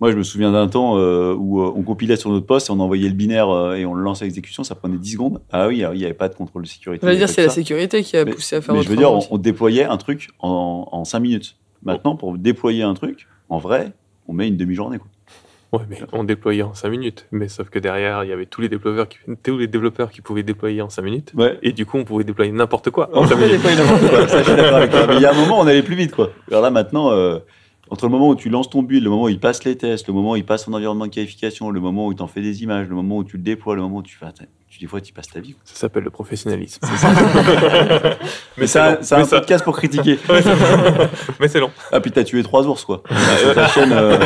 [0.00, 2.72] Moi, je me souviens d'un temps euh, où euh, on compilait sur notre poste et
[2.72, 5.40] on envoyait le binaire euh, et on le lançait à exécution, ça prenait 10 secondes.
[5.52, 7.06] Ah oui, il n'y avait pas de contrôle de sécurité.
[7.06, 8.96] On va dire c'est la sécurité qui a Mais- poussé à faire Mais je veux
[8.96, 11.56] dire, on, déployait un truc en, en 5 minutes.
[11.84, 13.92] Maintenant, pour déployer un truc, en vrai,
[14.26, 14.98] on met une demi-journée.
[14.98, 15.08] Quoi.
[15.78, 17.26] Ouais, mais on déployait en 5 minutes.
[17.32, 20.20] Mais sauf que derrière, il y avait tous les développeurs qui, tous les développeurs qui
[20.20, 21.32] pouvaient déployer en 5 minutes.
[21.34, 21.58] Ouais.
[21.62, 23.52] Et du coup, on pouvait déployer n'importe quoi On en 5 peut minutes.
[23.56, 24.28] déployer n'importe quoi.
[24.28, 25.06] Ça, je suis d'accord avec toi.
[25.08, 26.12] Mais il y a un moment, on allait plus vite.
[26.14, 26.30] Quoi.
[26.50, 27.38] Alors là, maintenant, euh,
[27.90, 30.08] entre le moment où tu lances ton build, le moment où il passe les tests,
[30.08, 32.40] le moment où il passe son environnement de qualification, le moment où tu en fais
[32.40, 34.26] des images, le moment où tu le déploies, le moment où tu fais.
[34.74, 35.54] Tu, des fois, tu passes ta vie.
[35.64, 36.80] Ça s'appelle le professionnalisme.
[38.58, 40.18] Mais c'est c'est un, c'est ça- podcast pour critiquer.
[41.40, 41.70] Mais c'est long.
[41.92, 43.04] Ah, puis t'as tué trois ours, quoi.
[43.38, 44.18] Sur ta chaîne, euh,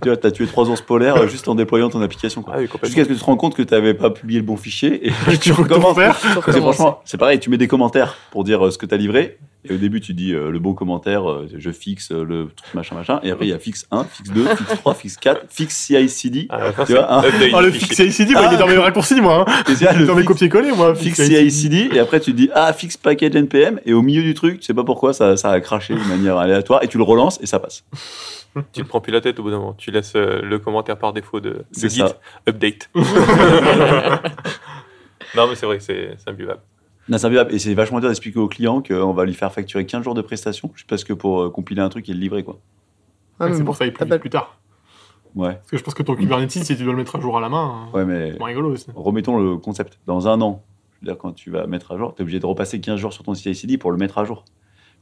[0.00, 2.54] tu vois, t'as tué trois ours polaires euh, juste en déployant ton application, quoi.
[2.56, 2.68] Ah oui.
[2.84, 5.08] Jusqu'à ce que tu te rends compte que tu n'avais pas publié le bon fichier
[5.08, 5.96] et tu recommences.
[5.96, 9.38] franchement, c'est pareil, tu mets des commentaires pour dire euh, ce que tu as livré.
[9.68, 12.72] Et au début, tu dis euh, le bon commentaire, euh, je fixe euh, le truc
[12.74, 13.20] machin machin.
[13.22, 16.48] Et après, il y a fixe 1, fixe 2, fixe 3, fixe 4, fixe CI/CD.
[16.50, 17.22] Fin, Tu vois, hein.
[17.24, 19.44] update Oh, le fixe CICD, moi, il est dans mes raccourcis, moi.
[19.46, 19.64] Hein.
[19.68, 20.94] Le Dans mes copier-coller, moi.
[20.94, 21.90] fixe CI/CD.
[21.92, 23.80] Et après, tu dis ah, fixe package NPM.
[23.84, 26.38] Et au milieu du truc, tu sais pas pourquoi, ça, ça a craché de manière
[26.38, 26.82] aléatoire.
[26.82, 27.84] Et tu le relances et ça passe.
[28.72, 29.74] Tu te prends plus la tête au bout d'un moment.
[29.74, 32.16] Tu laisses euh, le commentaire par défaut de, de Git, ça.
[32.48, 32.88] update.
[32.94, 33.02] non,
[35.48, 36.60] mais c'est vrai que c'est c'est imbuvable.
[37.10, 40.22] Et c'est vachement dur d'expliquer au client qu'on va lui faire facturer 15 jours de
[40.22, 42.58] prestation juste parce que pour euh, compiler un truc et le livrer, quoi.
[43.40, 44.58] Ouais, mais c'est bon, pour ça qu'il plus plus tard.
[45.34, 47.36] Ouais, Parce que je pense que ton Kubernetes, si tu dois le mettre à jour
[47.36, 48.86] à la main, ouais, mais c'est moins rigolo aussi.
[48.94, 50.00] remettons le concept.
[50.06, 50.62] Dans un an,
[50.94, 52.98] je veux dire, quand tu vas mettre à jour, tu es obligé de repasser 15
[52.98, 54.44] jours sur ton CI/CD pour le mettre à jour.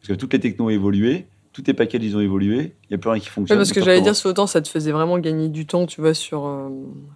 [0.00, 1.26] Parce que toutes les technos ont évolué,
[1.56, 3.56] tous tes packages ils ont évolué, il n'y a plus rien qui Ouais, fonctionne.
[3.58, 6.12] parce que j'allais dire, ce autant ça te faisait vraiment gagner du temps, tu vois,
[6.12, 6.44] sur.
[6.46, 6.68] euh,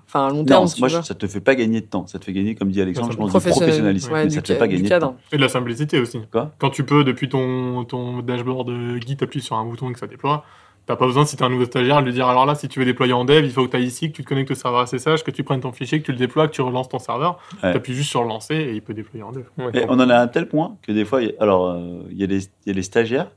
[0.09, 1.03] Enfin, à long Non, terme, tu moi, vois.
[1.03, 2.07] ça te fait pas gagner de temps.
[2.07, 4.13] Ça te fait gagner, comme dit Alexandre, Ouais, je pense, Professionnel- professionnalisme.
[4.13, 5.17] ouais, mais du ça te fait pas gagner de temps.
[5.31, 6.19] Et de la simplicité aussi.
[6.33, 6.53] Quoi?
[6.59, 9.99] Quand tu peux, depuis ton, ton dashboard euh, Git, appuyer sur un bouton et que
[9.99, 10.45] ça déploie,
[10.87, 12.81] t'as pas besoin, si t'es un nouveau stagiaire, de lui dire alors là, si tu
[12.81, 14.55] veux déployer en dev, il faut que tu ailles ici, que tu te connectes au
[14.55, 16.99] serveur SSH, que tu prennes ton fichier, que tu le déploies, que tu relances ton
[16.99, 17.39] serveur.
[17.63, 17.73] Ouais.
[17.73, 19.45] T'appuies juste sur lancer et il peut déployer en dev.
[19.59, 21.67] Ouais, Et on en a à un tel point que des fois, il y alors,
[21.69, 23.31] euh, il y, a les- il y a les stagiaires, en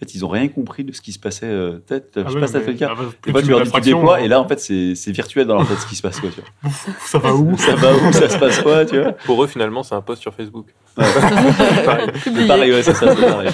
[0.00, 1.46] fait, ils ont rien compris de ce qui se passait.
[1.46, 2.88] euh, peut-être, je Ah sais ouais, pas si ça mais- fait le cas.
[2.90, 4.20] ah bah, Des plus fois, tu leur dis tu déploies, hein.
[4.22, 6.18] et là, en fait, c'est virtuel dans leur tête ce qui se passe.
[6.20, 6.70] Quoi, tu vois.
[7.06, 9.82] ça va où Ça va où Ça se passe quoi tu vois Pour eux, finalement,
[9.82, 10.66] c'est un post sur Facebook.
[12.24, 12.46] Publié.
[12.48, 13.14] Pareil, ouais, c'est ça.
[13.14, 13.50] c'est pareil.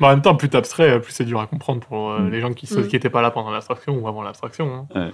[0.00, 2.30] Mais en même temps, plus t'abstrais, plus c'est dur à comprendre pour euh, Mm.
[2.30, 2.80] les gens qui Mm.
[2.92, 4.86] n'étaient pas là pendant l'abstraction ou avant l'abstraction.
[4.94, 5.00] hein.
[5.00, 5.10] Ouais.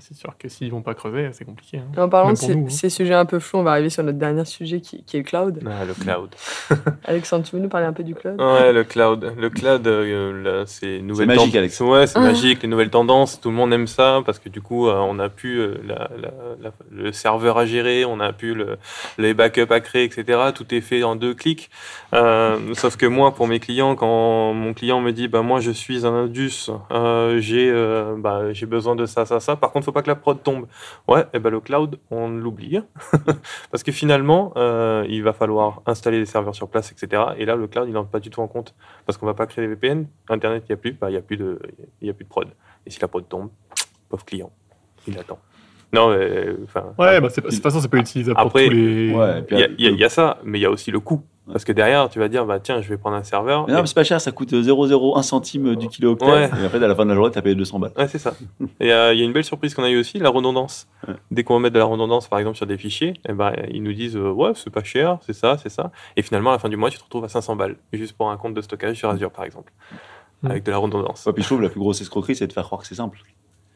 [0.00, 1.78] C'est sûr que s'ils vont pas creuser, c'est compliqué.
[1.78, 2.00] hein.
[2.02, 2.70] En parlant de pour ces, nous, hein.
[2.70, 5.20] ces sujets un peu flous, on va arriver sur notre dernier sujet qui, qui est
[5.20, 5.60] le cloud.
[5.66, 6.30] Ah, le cloud.
[7.04, 8.40] Alexandre, tu veux nous parler un peu du cloud?
[8.40, 9.34] Ouais, le cloud.
[9.38, 11.80] Le cloud, euh, c'est une nouvelle magique, tend- Alex.
[11.80, 12.22] Ouais, c'est Ah.
[12.22, 12.62] magique.
[12.62, 15.28] Les nouvelles tendances, tout le monde aime ça parce que du coup, euh, on a
[15.28, 16.30] pu euh, la- la-
[16.60, 18.78] la- le serveur à gérer, on a pu le,
[19.18, 20.38] les backups à créer, etc.
[20.54, 21.70] Tout est fait en deux clics.
[22.14, 25.70] Euh, sauf que moi, pour mes clients, quand mon client me dit, bah moi, je
[25.70, 29.56] suis un Indus, euh, j'ai euh, bah, j'ai besoin de ça, ça, ça.
[29.56, 30.66] Par contre, faut pas que la prod tombe.
[31.06, 32.80] Ouais, et ben le cloud, on l'oublie
[33.70, 37.22] parce que finalement, euh, il va falloir installer les serveurs sur place, etc.
[37.36, 39.46] Et là, le cloud, il n'en pas du tout en compte parce qu'on va pas
[39.46, 40.06] créer des VPN.
[40.30, 41.58] Internet, il n'y a plus, bah, il y a plus de,
[42.00, 42.48] il y a plus de prod.
[42.86, 43.50] Et si la prod tombe,
[44.08, 44.50] pauvre client,
[45.06, 45.38] il attend.
[45.92, 46.92] Non, mais enfin.
[46.98, 49.14] Ouais, bah, c'est pas- de toute façon, c'est pas utilisable Après- pour tous les.
[49.14, 51.22] Ouais, y, y il y a ça, mais il y a aussi le coût.
[51.50, 53.66] Parce que derrière, tu vas dire, bah tiens, je vais prendre un serveur.
[53.66, 56.24] Mais non, et- mais c'est pas cher, ça coûte 0,01 centime du kilooctet.
[56.24, 56.44] Ouais.
[56.64, 57.92] Et fait, à la fin de la journée, t'as payé 200 balles.
[57.98, 58.34] Ouais, c'est ça.
[58.80, 60.86] Et euh, il y a une belle surprise qu'on a eu aussi, la redondance.
[61.30, 63.82] Dès qu'on va mettre de la redondance, par exemple, sur des fichiers, eh ben, ils
[63.82, 65.90] nous disent euh, Ouais, c'est pas cher, c'est ça, c'est ça.
[66.16, 68.30] Et finalement, à la fin du mois, tu te retrouves à 500 balles, juste pour
[68.30, 69.70] un compte de stockage sur Azure, par exemple,
[70.44, 71.26] avec de la redondance.
[71.26, 73.18] Ouais, puis je trouve la plus grosse escroquerie, c'est de faire croire que c'est simple.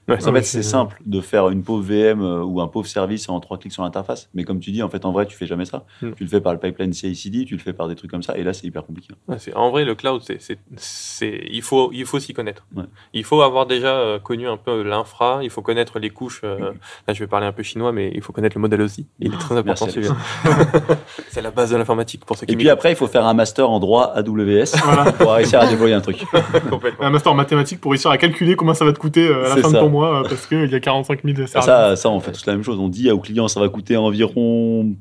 [0.09, 0.19] Ouais.
[0.21, 3.39] Fait, oui, c'est simple de faire une pauvre VM euh, ou un pauvre service en
[3.41, 4.31] trois clics sur l'interface.
[4.35, 5.85] Mais comme tu dis, en fait, en vrai, tu fais jamais ça.
[6.03, 6.13] Mm.
[6.17, 8.37] Tu le fais par le pipeline CI/CD, tu le fais par des trucs comme ça.
[8.39, 9.13] Et là, c'est hyper compliqué.
[9.29, 10.23] Ouais, en vrai, le cloud,
[10.79, 12.67] c'est, il faut, il faut s'y connaître.
[12.75, 12.85] Ouais.
[13.13, 15.41] Il faut avoir déjà euh, connu un peu l'infra.
[15.43, 16.41] Il faut connaître les couches.
[16.45, 16.73] euh,
[17.07, 19.07] là, je vais parler un peu chinois, mais il faut connaître le modèle aussi.
[19.21, 19.87] Il est très important.
[21.29, 23.35] C'est la base de l'informatique pour ceux qui Et puis après, il faut faire un
[23.35, 25.13] master en droit AWS Voilà.
[25.13, 26.25] pour réussir à déployer un truc.
[27.01, 29.57] Un master en mathématiques pour réussir à calculer combien ça va te coûter à la
[29.57, 29.77] fin ça.
[29.79, 31.65] de ton mois euh, parce qu'il y a 45 000 services.
[31.65, 32.79] Ça, ça, on fait tous la même chose.
[32.79, 34.95] On dit aux clients, ça va coûter environ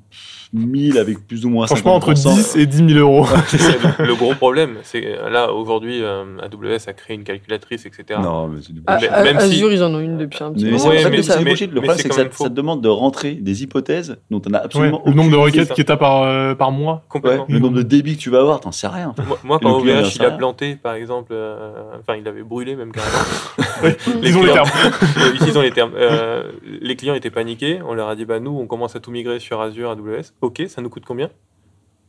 [0.54, 2.36] 1000 avec plus ou moins Franchement, entre 50%.
[2.36, 3.26] 10 et 10 000 euros.
[4.00, 8.20] le, gros problème, c'est là, aujourd'hui, euh, AWS a créé une calculatrice, etc.
[8.22, 9.12] Non, mais c'est du Ah, bullshit.
[9.12, 10.78] Mais- ah, même si- Azure, ils en ont une depuis un petit moment.
[10.88, 11.72] Ouais, mais mais- bullshit.
[11.72, 14.58] Le problème, c'est que ça, ça te demande de rentrer des hypothèses dont on a
[14.60, 17.04] Ouais, absolument le nombre de requêtes que par, euh, par mois.
[17.10, 17.44] Complètement.
[17.46, 19.14] Ouais, le nombre de débits que tu vas avoir, t'en sais rien.
[19.28, 20.38] Moi, moi, en OVH il a rien.
[20.38, 23.18] planté, par exemple, euh, enfin, il avait brûlé même carrément.
[24.24, 24.70] Ils ont les termes.
[25.18, 25.92] Euh, Utilisons les termes.
[25.96, 26.44] Euh,
[26.82, 27.80] les clients étaient paniqués.
[27.88, 30.34] On leur a dit bah nous, on commence à tout migrer sur Azure, AWS.
[30.42, 31.30] Ok, ça nous coûte combien?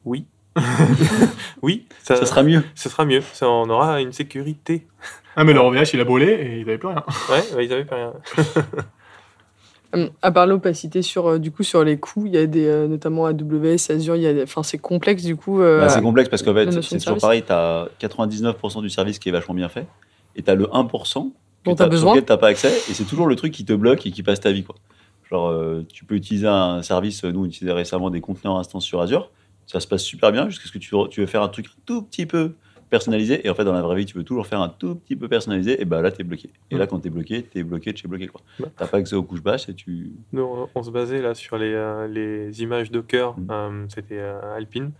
[0.04, 0.26] Oui.
[1.62, 2.62] oui, ça, Ça sera mieux.
[2.74, 3.20] ce sera mieux.
[3.32, 4.86] Ça, on aura une sécurité.
[5.36, 7.04] Ah, mais leur OVH, il a brûlé et ils n'avaient plus rien.
[7.30, 8.12] Ouais, bah, ils avaient pas rien.
[9.94, 12.66] Hum, À part l'opacité sur, euh, du coup, sur les coûts, il y a des,
[12.66, 15.62] euh, notamment AWS, Azure, il y a des- enfin, c'est complexe du coup.
[15.62, 17.42] euh, Bah, c'est complexe parce qu'en fait, c'est toujours pareil.
[17.42, 19.86] Tu as 99% du service qui est vachement bien fait
[20.36, 21.32] et tu as le 1%
[21.64, 22.12] que Dont besoin.
[22.20, 24.40] tu n'as pas accès et c'est toujours le truc qui te bloque et qui passe
[24.40, 24.62] ta vie.
[24.62, 24.74] Quoi.
[25.30, 29.00] Genre, euh, tu peux utiliser un service, nous on utilisait récemment des conteneurs instance sur
[29.00, 29.30] Azure,
[29.66, 31.80] ça se passe super bien jusqu'à ce que tu, tu veux faire un truc un
[31.84, 32.52] tout petit peu
[32.88, 35.14] personnalisé et en fait dans la vraie vie tu veux toujours faire un tout petit
[35.14, 36.48] peu personnalisé et bah là tu es bloqué.
[36.70, 38.28] Et là quand tu es bloqué, tu es bloqué de chez bloqué.
[38.28, 38.40] quoi.
[38.58, 38.70] Ouais.
[38.78, 40.12] T'as pas accès aux couches basses et tu...
[40.32, 43.38] Nous, on, on se basait là sur les, euh, les images Docker.
[43.38, 43.46] Mm.
[43.50, 44.92] euh, C'était euh, Alpine.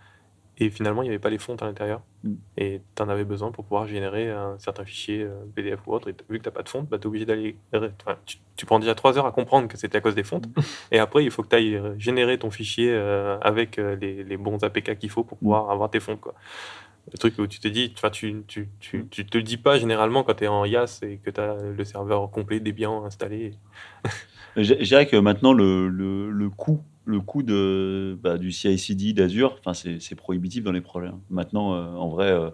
[0.61, 2.03] Et finalement, il n'y avait pas les fontes à l'intérieur.
[2.25, 2.35] Mm.
[2.57, 6.09] Et tu en avais besoin pour pouvoir générer un certain fichier euh, PDF ou autre.
[6.09, 7.57] Et vu que tu n'as pas de fonte, bah, tu es obligé d'aller.
[7.73, 10.47] enfin, tu, tu prends déjà trois heures à comprendre que c'était à cause des fontes.
[10.91, 14.37] et après, il faut que tu ailles générer ton fichier euh, avec euh, les, les
[14.37, 16.21] bons APK qu'il faut pour pouvoir avoir tes fontes.
[16.21, 16.35] Quoi.
[17.13, 20.25] Le truc où tu te dis, tu, tu, tu, tu te le dis pas généralement
[20.25, 23.55] quand tu es en IaaS et que tu as le serveur complet Debian installé.
[24.57, 29.15] Je je dirais que maintenant, le, le, le coût, le coût de, bah, du CI/CD
[29.15, 31.09] d'Azure, enfin, c'est c'est prohibitif dans les projets.
[31.09, 31.21] hein.
[31.31, 32.51] Maintenant, euh, en vrai, euh,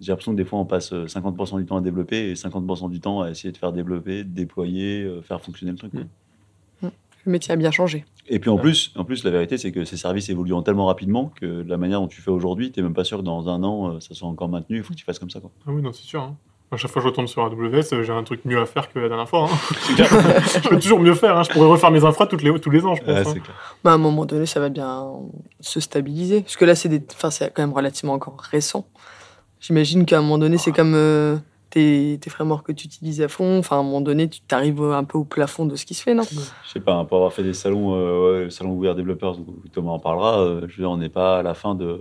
[0.00, 2.88] j'ai l'impression que des fois, on passe euh, 50% du temps à développer et 50%
[2.88, 5.92] du temps à essayer de faire développer, déployer, euh, faire fonctionner le truc.
[5.92, 6.90] quoi.
[7.26, 8.04] Le métier a bien changé.
[8.28, 11.26] Et puis en plus, en plus, la vérité, c'est que ces services évoluent tellement rapidement
[11.34, 13.48] que de la manière dont tu fais aujourd'hui, tu n'es même pas sûr que dans
[13.50, 14.78] un an, euh, ça soit encore maintenu.
[14.78, 15.40] Il faut que tu fasses comme ça.
[15.40, 15.50] Quoi.
[15.66, 16.22] Ah oui, non, c'est sûr.
[16.22, 16.36] hein.
[16.70, 18.98] À chaque fois que je retourne sur AWS, j'ai un truc mieux à faire que
[18.98, 19.48] la dernière fois.
[19.50, 19.56] hein.
[19.96, 21.36] je peux toujours mieux faire.
[21.38, 21.42] hein.
[21.42, 23.08] Je pourrais refaire mes infras toutes les, tous les ans, je pense.
[23.14, 23.24] Ouais, hein.
[23.32, 23.56] c'est clair.
[23.82, 25.06] Bah, à un moment donné, ça va bien
[25.60, 26.42] se stabiliser.
[26.42, 27.02] Parce que là, c'est des...
[27.14, 28.86] enfin, c'est quand même relativement encore récent.
[29.60, 31.36] J'imagine qu'à un moment donné, c'est comme euh,
[31.70, 33.58] tes, tes frameworks que tu utilises à fond.
[33.58, 36.02] Enfin, à un moment donné, tu arrives un peu au plafond de ce qui se
[36.02, 36.22] fait, non?
[36.22, 39.38] Je sais pas, hein, pour avoir fait des salons, euh, ouais, le salon ouvert développeurs,
[39.38, 41.98] où Thomas en parlera, euh, je veux dire, on n'est pas à la fin de,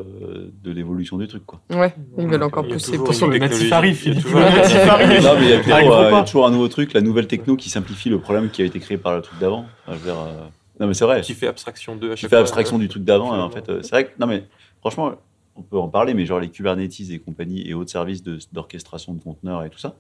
[0.64, 1.46] de l'évolution du truc.
[1.46, 1.60] Quoi.
[1.72, 2.92] Ouais, ils veulent encore Il y a pousser.
[2.92, 5.24] toujours Attention, une le natif arrive, Il y a toujours Le une natif arrive.
[5.24, 6.24] non, mais il y a toujours, Arrive euh, il y a pas.
[6.24, 8.98] toujours un nouveau truc, la nouvelle techno qui simplifie le problème qui a été créé
[8.98, 9.66] par le truc d'avant.
[9.86, 10.48] Enfin, je veux dire, euh,
[10.80, 11.22] Non, mais c'est vrai.
[11.22, 13.36] qui fait abstraction à Qui fait abstraction du truc d'avant.
[13.36, 14.44] et en fait, euh, c'est vrai que, non, mais
[14.80, 15.12] franchement,
[15.58, 19.14] on peut en parler, mais genre les Kubernetes et compagnie et autres services de- d'orchestration
[19.14, 19.96] de, conteneurs et tout ça,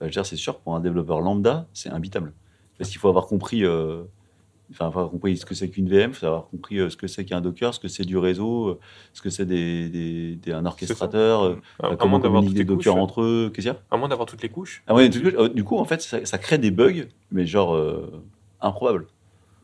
[0.00, 2.32] bah, je c'est sûr, pour un développeur lambda, c'est imbitable.
[2.78, 3.64] Parce qu'il faut avoir compris.
[3.64, 4.02] euh,
[4.72, 7.24] Enfin, avoir compris ce que c'est qu'une VM, faut avoir compris euh, ce que c'est
[7.24, 8.78] qu'un Docker, ce que c'est du réseau, euh,
[9.12, 12.54] ce que c'est des, des- des- un orchestrateur, euh, À, à comment d'avoir communiquer toutes
[12.54, 13.02] des les Docker couches.
[13.02, 13.82] entre eux, qu'est-ce qu'il y a?
[13.90, 14.84] À moins d'avoir toutes les couches.
[14.86, 17.74] ah ouais, du coup, du coup, en fait, ça, ça crée des bugs, mais genre
[17.74, 18.22] euh,
[18.60, 19.06] improbables.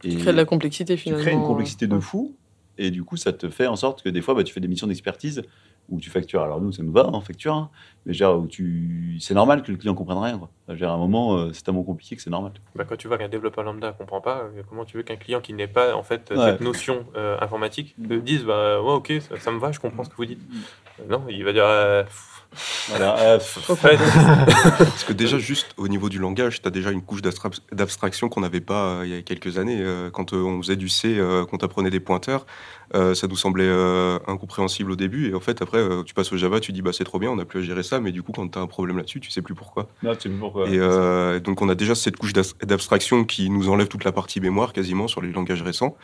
[0.02, 1.22] Et Tu crées de la complexité tu finalement.
[1.24, 2.34] crées une complexité de fou,
[2.78, 4.68] et du coup, ça te fait en sorte que des fois, bah, tu fais des
[4.68, 5.42] missions d'expertise
[5.88, 6.42] où tu factures.
[6.42, 7.70] Alors nous, ça nous va, on facture, hein,
[8.06, 10.36] mais genre où tu, c'est normal que le client comprenne rien.
[10.38, 10.50] Quoi.
[10.68, 12.52] À un moment, euh, c'est tellement compliqué que c'est normal.
[12.74, 15.40] Bah, quand tu vois qu'un développeur lambda comprend pas, euh, comment tu veux qu'un client
[15.40, 16.36] qui n'ait pas en fait Ouais.
[16.52, 20.02] cette notion euh, informatique te dise bah ouais ok ça, ça me va, je comprends
[20.02, 20.42] ce que vous dites.
[21.00, 22.35] Euh, Non, il va dire euh, pff,
[22.88, 23.38] Voilà, euh,
[23.68, 23.96] ouais,
[24.78, 28.28] Parce que déjà, juste au niveau du langage, tu as déjà une couche d'abstra- d'abstraction
[28.28, 29.78] qu'on n'avait pas euh, il y a quelques années.
[29.80, 32.46] Euh, quand euh, on faisait du C, euh, qu'on apprenait des pointeurs,
[32.94, 35.30] euh, ça nous semblait euh, incompréhensible au début.
[35.30, 37.30] Et en fait, après, euh, tu passes au Java, tu dis bah, c'est trop bien,
[37.30, 38.00] on n'a plus à gérer ça.
[38.00, 39.88] Mais du coup, quand tu as un problème là-dessus, tu sais plus pourquoi.
[40.02, 40.68] non, tu sais plus pourquoi.
[40.68, 44.40] Et euh, donc, on a déjà cette couche d'abstraction qui nous enlève toute la partie
[44.40, 45.96] mémoire quasiment sur les langages récents.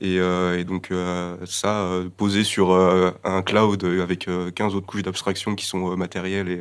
[0.00, 4.74] Et, euh, et donc, euh, ça, euh, posé sur euh, un cloud avec euh, 15
[4.74, 6.60] autres couches d'abstraction qui sont euh, matérielles et,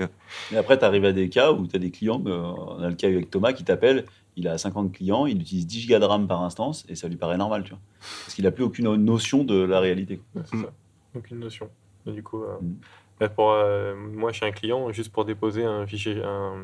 [0.52, 2.90] Et après, tu arrives à des cas où tu as des clients, euh, on a
[2.90, 4.06] le cas avec Thomas qui t'appelle,
[4.36, 7.16] il a 50 clients, il utilise 10 gigas de RAM par instance, et ça lui
[7.18, 7.80] paraît normal, tu vois.
[8.26, 10.22] Parce qu'il n'a plus aucune notion de la réalité.
[10.36, 10.72] Ouais, c'est ça.
[11.16, 11.70] Donc une notion.
[12.06, 12.74] Et du coup, euh, Mm.
[13.30, 16.56] Pour, euh, moi, chez un client, juste pour déposer un fichier, un,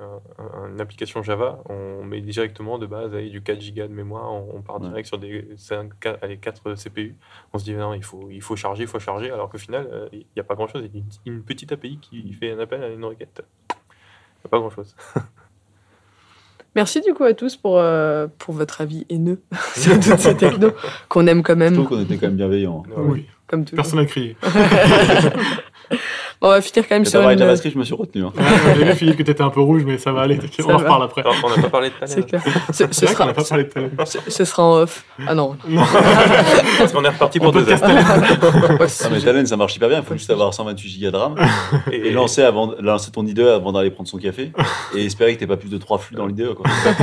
[0.00, 4.32] un- un- une application Java, on met directement de base du 4 Go de mémoire,
[4.32, 4.88] on, on part Ouais.
[4.88, 7.14] direct sur des 5, 4, allez, 4 CPU.
[7.52, 9.88] On se dit non, il faut, il faut charger, il faut charger, alors qu'au final,
[9.92, 10.82] euh, il n'y a pas grand-chose.
[10.92, 13.42] Il y a une, petite API qui fait un appel à une requête.
[13.70, 14.94] Il n'y a pas grand-chose.
[16.74, 19.40] Merci du coup à tous pour, euh, pour votre avis haineux
[19.74, 20.70] sur toutes ces technos
[21.08, 22.82] qu'on aime quand Je même, trouve qu'on était quand même bienveillants.
[22.88, 22.94] Ouais.
[23.04, 23.76] Oui, comme toujours.
[23.82, 24.36] personne n'a crié.
[26.40, 27.38] on va finir quand même sur une.
[27.38, 28.24] je me suis retenu.
[28.24, 28.32] hein.
[28.36, 28.44] Ouais,
[28.76, 30.36] J'ai vu, Philippe, que t'étais un peu rouge, mais ça va aller.
[30.36, 31.22] Ça on en reparle après.
[31.22, 32.42] Alors, on n'a pas parlé de C'est talent.
[32.42, 32.42] clair.
[32.68, 33.88] Ce, ce C'est sera, n'a pas parlé de talent.
[34.04, 35.04] ce, ce sera en off.
[35.26, 35.56] Ah non.
[36.78, 37.80] Parce qu'on est reparti On pour peut deux heures.
[37.82, 39.98] Ah, c'est- mais Talent, ça marche hyper bien.
[39.98, 41.34] Il faut juste avoir 128 gigas de RAM
[41.92, 44.52] et lancer, avant, lancer ton IDE avant d'aller prendre son café
[44.94, 46.50] et espérer que t'aies pas plus de 3 flux dans l'IDE.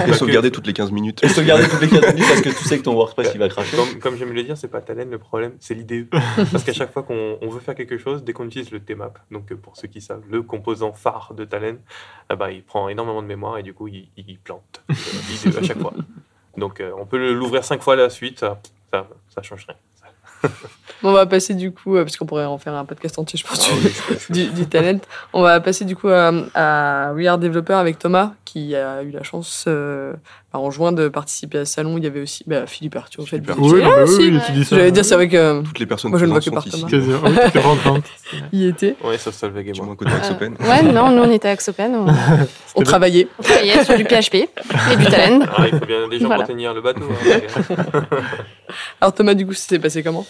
[0.07, 1.23] Et sauvegarder toutes les 15 minutes.
[1.23, 3.49] Et sauvegarder toutes les 15 minutes parce que tu sais que ton WordPress il va
[3.49, 3.75] cracher.
[3.75, 6.07] Comme, comme j'aime le dire, c'est pas Talent le problème, c'est l'IDE.
[6.51, 9.17] Parce qu'à chaque fois qu'on on veut faire quelque chose, dès qu'on utilise le TMAP,
[9.31, 11.77] donc euh, pour ceux qui savent, le composant phare de Talent,
[12.29, 15.63] ah bah, il prend énormément de mémoire et du coup, il, il plante euh, à
[15.63, 15.93] chaque fois.
[16.57, 18.61] Donc euh, on peut l'ouvrir cinq fois à la suite, ça,
[18.91, 19.77] ça, ça change rien.
[21.03, 23.45] On va passer du coup, euh, parce qu'on pourrait en faire un podcast entier, je
[23.45, 24.17] pense, Ah oui.
[24.29, 24.99] du, du talent.
[25.33, 29.11] On va passer du coup à, à We Are Developer avec Thomas, qui a eu
[29.11, 30.13] la chance euh,
[30.53, 31.97] bah, en juin de participer à ce salon.
[31.97, 33.41] Il y avait aussi bah, Philippe Arthur, en fait.
[33.41, 34.77] Philippe vous Oui, mais oui, oui, ça.
[34.77, 36.63] J'allais dire, c'est vrai que Toutes les personnes Moi, je ne vois que par.
[36.63, 36.87] Thomas.
[36.89, 37.99] Oui,
[38.53, 38.95] il y était.
[39.03, 39.87] Ouais, sauf Solveig et moi.
[39.87, 40.55] moins côté Axopen.
[40.61, 42.05] Ouais, non, nous on était à Axopen, on,
[42.75, 43.27] On travaillait.
[43.39, 45.39] on travaillait sur du PHP et du talent.
[45.57, 46.43] Ah, il faut bien des gens Voilà.
[46.45, 47.01] pour tenir le bateau.
[47.03, 48.05] hein.
[49.01, 50.25] Alors Thomas, du coup, c'était passé comment?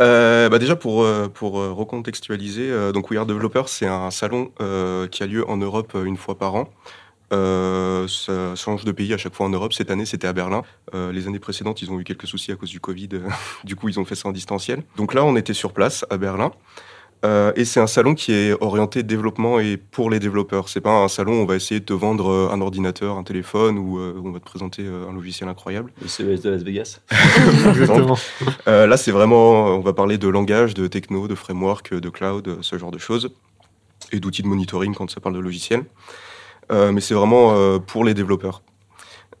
[0.00, 4.12] Euh, bah déjà pour, euh, pour euh, recontextualiser, euh, donc We Are Developer, c'est un
[4.12, 6.68] salon euh, qui a lieu en Europe euh, une fois par an.
[7.32, 9.72] Euh, ça change de pays à chaque fois en Europe.
[9.72, 10.62] Cette année, c'était à Berlin.
[10.94, 13.08] Euh, les années précédentes, ils ont eu quelques soucis à cause du Covid.
[13.64, 14.82] du coup, ils ont fait ça en distanciel.
[14.96, 16.52] Donc là, on était sur place à Berlin.
[17.24, 20.68] Euh, et c'est un salon qui est orienté développement et pour les développeurs.
[20.68, 23.76] C'est pas un salon où on va essayer de te vendre un ordinateur, un téléphone
[23.76, 25.92] ou on va te présenter un logiciel incroyable.
[26.00, 27.00] Le CES de Las Vegas.
[27.70, 28.16] Exactement.
[28.66, 32.78] Là, c'est vraiment, on va parler de langage, de techno, de framework, de cloud, ce
[32.78, 33.34] genre de choses,
[34.12, 35.82] et d'outils de monitoring quand ça parle de logiciels.
[36.70, 38.62] Euh, mais c'est vraiment euh, pour les développeurs.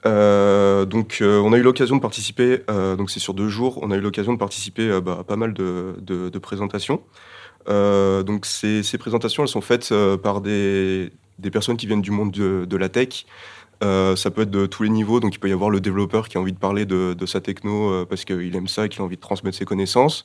[0.06, 3.96] Euh, donc, on a eu l'occasion de participer, donc c'est sur deux jours, on a
[3.96, 7.02] eu l'occasion de participer bah, à pas mal de, présentations.
[7.66, 11.10] Donc, ces, présentations, elles sont faites par des,
[11.52, 13.26] personnes qui viennent du monde de, la tech.
[13.82, 16.38] Ça peut être de tous les niveaux, donc il peut y avoir le développeur qui
[16.38, 19.16] a envie de parler de, sa techno parce qu'il aime ça et qu'il a envie
[19.16, 20.24] de transmettre ses connaissances.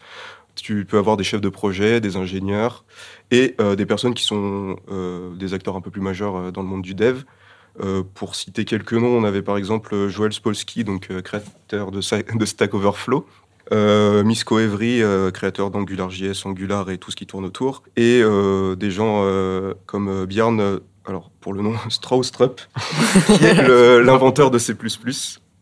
[0.56, 2.86] Tu peux avoir des chefs de projet, des ingénieurs
[3.34, 6.62] et euh, des personnes qui sont euh, des acteurs un peu plus majeurs euh, dans
[6.62, 7.24] le monde du dev.
[8.14, 13.26] Pour citer quelques noms, on avait par exemple Joel Spolsky, donc créateur de, Stack Overflow.
[13.72, 15.02] Euh, Misko Evry,
[15.34, 17.82] créateur d'AngularJS, Angular et tout ce qui tourne autour.
[17.98, 18.22] Et
[18.78, 19.28] des gens
[19.88, 22.62] comme Bjarne, alors pour le nom, Straustrup,
[23.26, 23.68] qui est
[24.04, 24.76] l'inventeur de C++.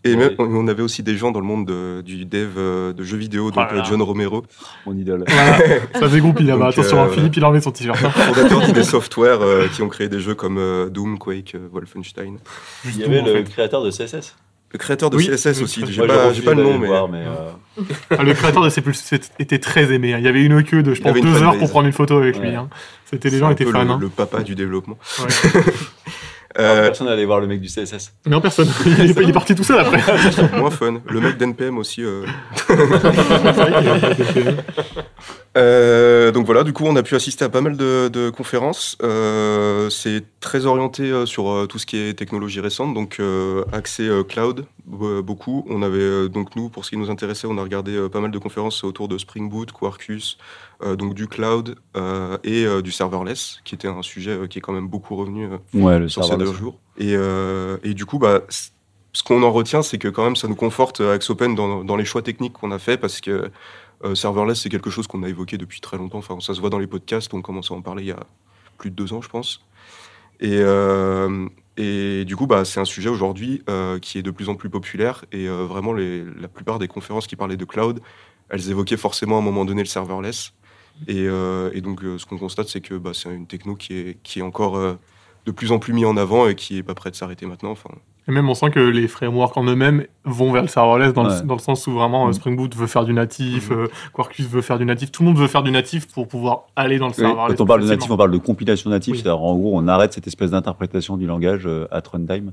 [0.04, 3.04] Et même, on avait aussi des gens dans le monde de- du dev euh, de
[3.04, 4.43] jeux vidéo, donc euh, John Romero,
[4.88, 5.24] Mon idole.
[5.28, 5.58] Voilà.
[5.99, 6.70] Ça dégoupille là-bas.
[6.70, 8.04] Attention, hein, euh, Philippe, il a enlevé son t-shirt.
[8.04, 8.10] hein.
[8.10, 12.38] fondateur d'ID Software, euh, qui ont créé des jeux comme euh, Doom, Quake, euh, Wolfenstein.
[12.86, 13.43] Il y avait le fait.
[13.43, 14.36] créateur de CSS.
[14.74, 17.82] Le créateur de Oui, CSS aussi, j'ai pas, pas le nom, mais voir, mais, euh,
[18.18, 18.82] Ah, le créateur de C++
[19.38, 20.14] était très aimé.
[20.14, 20.18] hein.
[20.20, 22.39] Il y avait une queue de, je pense, deux heures pour prendre une photo avec
[22.39, 22.56] lui.
[22.56, 22.70] Hein.
[23.06, 23.84] C'était les gens étaient fans.
[23.84, 23.97] le, hein.
[23.99, 24.97] le papa du développement.
[25.20, 25.62] Ouais.
[26.62, 28.14] Euh, personne n'allait voir le mec du CSS.
[28.28, 28.68] Non, personne.
[28.86, 29.99] Il est, il est parti tout seul après.
[30.57, 31.01] moins fun.
[31.09, 32.03] Le mec d'NPM aussi.
[32.03, 32.24] euh,
[32.68, 34.55] C'est vrai qu'il est-
[35.57, 38.97] Euh, donc voilà, du coup, on a pu assister à pas mal de, de conférences.
[39.03, 44.03] Euh, c'est très orienté euh, sur tout ce qui est technologie récente, donc euh, accès
[44.03, 45.66] euh, cloud, be- beaucoup.
[45.70, 48.38] On avait donc nous, pour ce qui nous intéressait, on a regardé pas mal de
[48.38, 50.38] conférences autour de Spring Boot, Quarkus,
[50.95, 54.61] donc du cloud euh, et euh, du serverless, qui était un sujet euh, qui est
[54.61, 56.79] quand même beaucoup revenu euh, Ouais, le sur ces deux jours.
[56.97, 58.41] Et, euh, et du coup, bah,
[59.13, 61.95] ce qu'on en retient, c'est que quand même, ça nous conforte euh, Axopen dans, dans
[61.95, 63.51] les choix techniques qu'on a fait parce que
[64.03, 66.19] euh, serverless, c'est quelque chose qu'on a évoqué depuis très longtemps.
[66.19, 67.34] Enfin, ça se voit dans les podcasts.
[67.34, 68.25] On commence à en parler il y a
[68.77, 69.65] plus de deux ans, je pense.
[70.39, 74.49] Et, euh, et du coup, bah, c'est un sujet aujourd'hui euh, qui est de plus
[74.49, 75.25] en plus populaire.
[75.32, 78.01] Et euh, vraiment, les, la plupart des conférences qui parlaient de cloud,
[78.49, 80.53] elles évoquaient forcément à un moment donné le serverless.
[81.08, 83.93] Et, euh, et donc, euh, ce qu'on constate, c'est que bah, c'est une techno qui
[83.93, 84.93] est, qui est encore euh,
[85.45, 87.72] de plus en plus mis en avant et qui est pas prêt de s'arrêter maintenant.
[87.72, 87.89] Enfin,
[88.28, 91.39] Et même, on sent que les frameworks en eux-mêmes vont vers le serverless dans, Ouais.
[91.41, 92.34] le, dans le sens où vraiment Mhm.
[92.34, 95.39] Spring Boot veut faire du natif, euh, Quarkus veut faire du natif, tout le monde
[95.39, 97.58] veut faire du natif pour pouvoir aller dans le Oui, serverless.
[97.58, 99.14] Quand on parle de natif, on parle de compilation native.
[99.14, 99.20] Oui.
[99.20, 102.52] C'est-à-dire, en gros, on arrête cette espèce d'interprétation du langage euh, at runtime.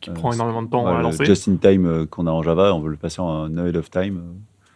[0.00, 1.24] qui Euh, prend énormément de temps Ouais, à lancer.
[1.24, 3.88] Just in time euh, qu'on a en Java, on veut le passer en ahead of
[3.90, 4.20] time,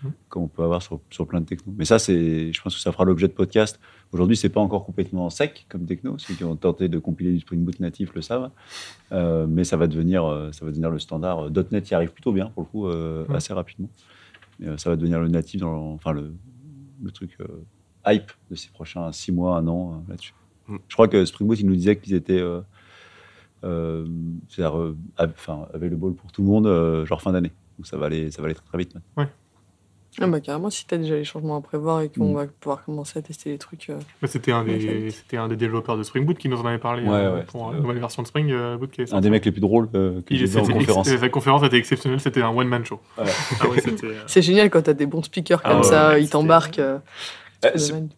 [0.05, 0.13] euh, Mhm.
[0.29, 1.73] comme on peut avoir sur, sur plein de technos.
[1.77, 3.79] Mais ça, c'est, je pense que ça fera l'objet de podcast.
[4.13, 6.19] Aujourd'hui, c'est pas encore complètement sec comme techno.
[6.19, 8.51] Ceux qui ont tenté de compiler du Spring Boot natif le savent.
[9.13, 11.47] Euh, mais ça va devenir, euh, ça va devenir le standard.
[11.47, 13.37] Euh, .NET y arrive plutôt bien pour le coup, euh, Ouais.
[13.37, 13.89] assez rapidement.
[14.59, 16.33] Mais, ça va devenir le natif dans, enfin le,
[17.03, 17.47] le truc euh,
[18.07, 20.35] hype de ces prochains six mois, un an là-dessus.
[20.69, 20.79] Mhm.
[20.89, 22.43] Je crois que Spring Boot, il nous disait qu'ils étaient
[23.63, 24.75] c'est-à-dire,
[25.19, 27.53] av- enfin, available pour tout le monde, genre fin d'année.
[27.79, 28.95] Donc ça va aller, ça va aller très, très vite.
[28.95, 29.31] maintenant.
[30.21, 32.35] Ah bah carrément, si t'as déjà les changements à prévoir et qu'on Mm.
[32.35, 33.89] va pouvoir commencer à tester les trucs.
[33.91, 36.67] euh, Bah, C'était un, des- c'était un des développeurs de Spring Boot qui nous en
[36.67, 39.03] avait parlé Ouais, euh, ouais, pour c'était- la nouvelle version de Spring euh, Boot qui
[39.03, 41.09] est Un des mecs les plus drôles euh, que Il- j'ai vu en conférence.
[41.17, 43.01] Sa conférence était exceptionnelle, c'était un one-man show.
[43.19, 43.25] Ouais.
[43.61, 46.25] Ah euh, C'est génial quand t'as des bons speakers Ah comme ouais, ça, ouais, ils
[46.25, 46.79] c'était- t'embarquent.
[46.81, 46.99] euh,
[47.65, 47.71] Euh,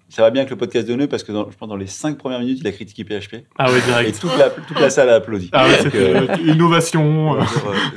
[0.09, 1.89] ça va bien avec le podcast de Nœud parce que dans, je pense dans les
[1.89, 3.45] cinq premières minutes, il a critiqué PHP.
[3.59, 4.21] Ah ouais, Et direct.
[4.21, 5.51] toute la, toute la salle a applaudi.
[5.53, 7.35] Ah ouais, Donc, c'était euh, euh, innovation.
[7.35, 7.41] Euh.
[7.41, 7.45] euh,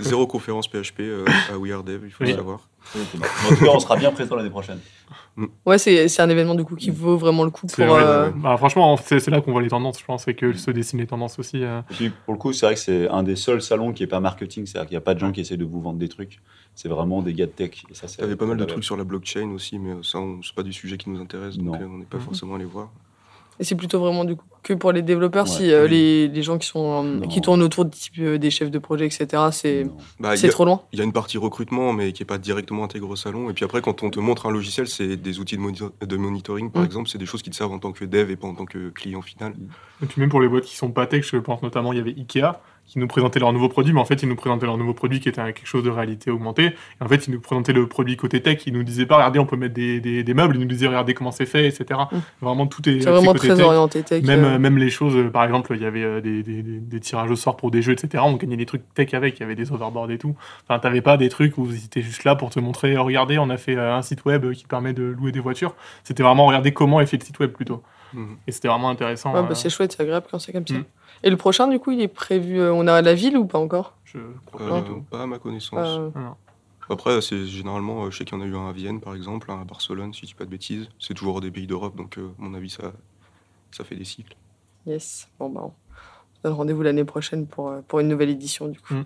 [0.02, 1.24] zéro conférence PHP euh,
[1.54, 2.32] à We Are Dev, il faut Oui.
[2.32, 2.68] le savoir.
[2.93, 3.25] Bon.
[3.25, 4.79] En tout cas, on sera bien présent l'année prochaine.
[5.65, 7.75] Ouais, c'est c'est un événement du coup qui vaut vraiment le coup pour.
[7.75, 8.29] C'est- ouais, euh.
[8.36, 10.99] Bah, franchement, c'est c'est là qu'on voit les tendances, je pense, et que se dessinent
[10.99, 11.63] les tendances aussi.
[11.63, 11.81] euh.
[11.91, 14.07] Et puis, pour le coup, c'est vrai que c'est un des seuls salons qui est
[14.07, 16.09] pas marketing, c'est-à-dire qu'il n'y a pas de gens qui essaient de vous vendre des
[16.09, 16.39] trucs.
[16.73, 17.83] C'est vraiment des gars de tech.
[17.89, 20.55] Il y avait pas mal de trucs sur la blockchain aussi, mais ça, on- c'est
[20.55, 21.73] pas du sujet qui nous intéresse, donc Non.
[21.81, 22.23] euh, on n'est pas Mhm.
[22.23, 22.89] forcément allé voir.
[23.60, 25.51] Et c'est plutôt vraiment du coup que pour les développeurs, Ouais.
[25.51, 28.49] si euh, les, les gens qui sont euh, qui tournent autour de type euh, des
[28.49, 29.28] chefs de projet, etc.
[29.51, 29.86] C'est.
[30.20, 30.82] Bah, trop loin.
[30.91, 33.49] Il y a une partie recrutement, mais qui n'est pas directement intégrée au salon.
[33.49, 36.18] Et puis après, quand on te montre un logiciel, c'est des outils de, moni- de
[36.18, 36.86] monitoring, par Mm.
[36.86, 37.10] exemple.
[37.10, 38.89] C'est des choses qui te servent en tant que dev et pas en tant que
[38.89, 39.53] client final.
[40.03, 42.01] Et puis même pour les boîtes qui sont pas tech, je pense notamment, il y
[42.01, 44.77] avait Ikea qui nous présentait leur nouveau produit, mais en fait, ils nous présentaient leur
[44.77, 46.65] nouveau produit qui était un- quelque chose de réalité augmentée.
[46.67, 49.39] Et en fait, ils nous présentaient le produit côté tech, ils nous disaient pas, regardez,
[49.39, 51.99] on peut mettre des, des, des meubles, ils nous disaient, regardez comment c'est fait, etc.
[52.11, 52.17] Mm.
[52.41, 53.65] Vraiment, tout est C'est axé vraiment côté très tech.
[53.65, 54.23] orienté tech.
[54.23, 54.59] Même, euh.
[54.59, 57.31] même les choses, euh, par exemple, il y avait euh, des, des, des- des tirages
[57.31, 58.23] au sort pour des jeux, etc.
[58.25, 60.36] On gagnait des trucs tech avec, il y avait des overboards et tout.
[60.67, 63.39] Enfin, t'avais pas des trucs où ils étaient juste là pour te montrer, oh, regardez,
[63.39, 65.73] on a fait un site web qui permet de louer des voitures.
[66.03, 67.81] C'était vraiment regarder comment est fait le site web plutôt.
[68.13, 68.38] Mhm.
[68.47, 69.33] Et c'était vraiment intéressant.
[69.33, 70.75] Ouais, euh, bah, c'est chouette, c'est agréable quand c'est comme ça.
[70.75, 70.86] Mm.
[71.26, 72.59] Et le prochain, du coup, il est prévu.
[72.59, 73.97] euh, on a la ville ou pas encore?
[74.05, 75.01] Je crois Euh, pas du tout.
[75.09, 75.88] pas à ma connaissance.
[75.88, 76.09] Euh,
[76.89, 79.49] Après, c'est généralement, je sais qu'il y en a eu un à Vienne, par exemple,
[79.51, 80.88] un à Barcelone, si je dis pas de bêtises.
[80.99, 82.93] C'est toujours des pays d'Europe, donc à mon avis, ça,
[83.71, 84.36] ça fait des cycles.
[84.86, 85.28] Yes.
[85.39, 85.69] Bon, bah, on
[86.38, 88.93] se donne rendez-vous l'année prochaine pour, pour une nouvelle édition, du coup.
[88.93, 89.05] Mm.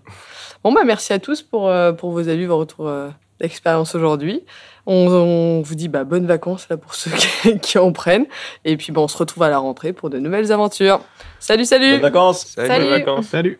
[0.65, 2.91] Bon, bah, merci à tous pour, pour vos avis, vos retours
[3.39, 4.43] d'expérience aujourd'hui.
[4.85, 7.11] On, on vous dit bah, bonnes vacances là, pour ceux
[7.43, 8.25] qui, qui en prennent.
[8.65, 11.01] Et puis, bah, on se retrouve à la rentrée pour de nouvelles aventures.
[11.39, 12.85] Salut, salut Bonnes vacances Salut.
[12.85, 13.27] Bonnes vacances.
[13.27, 13.59] Salut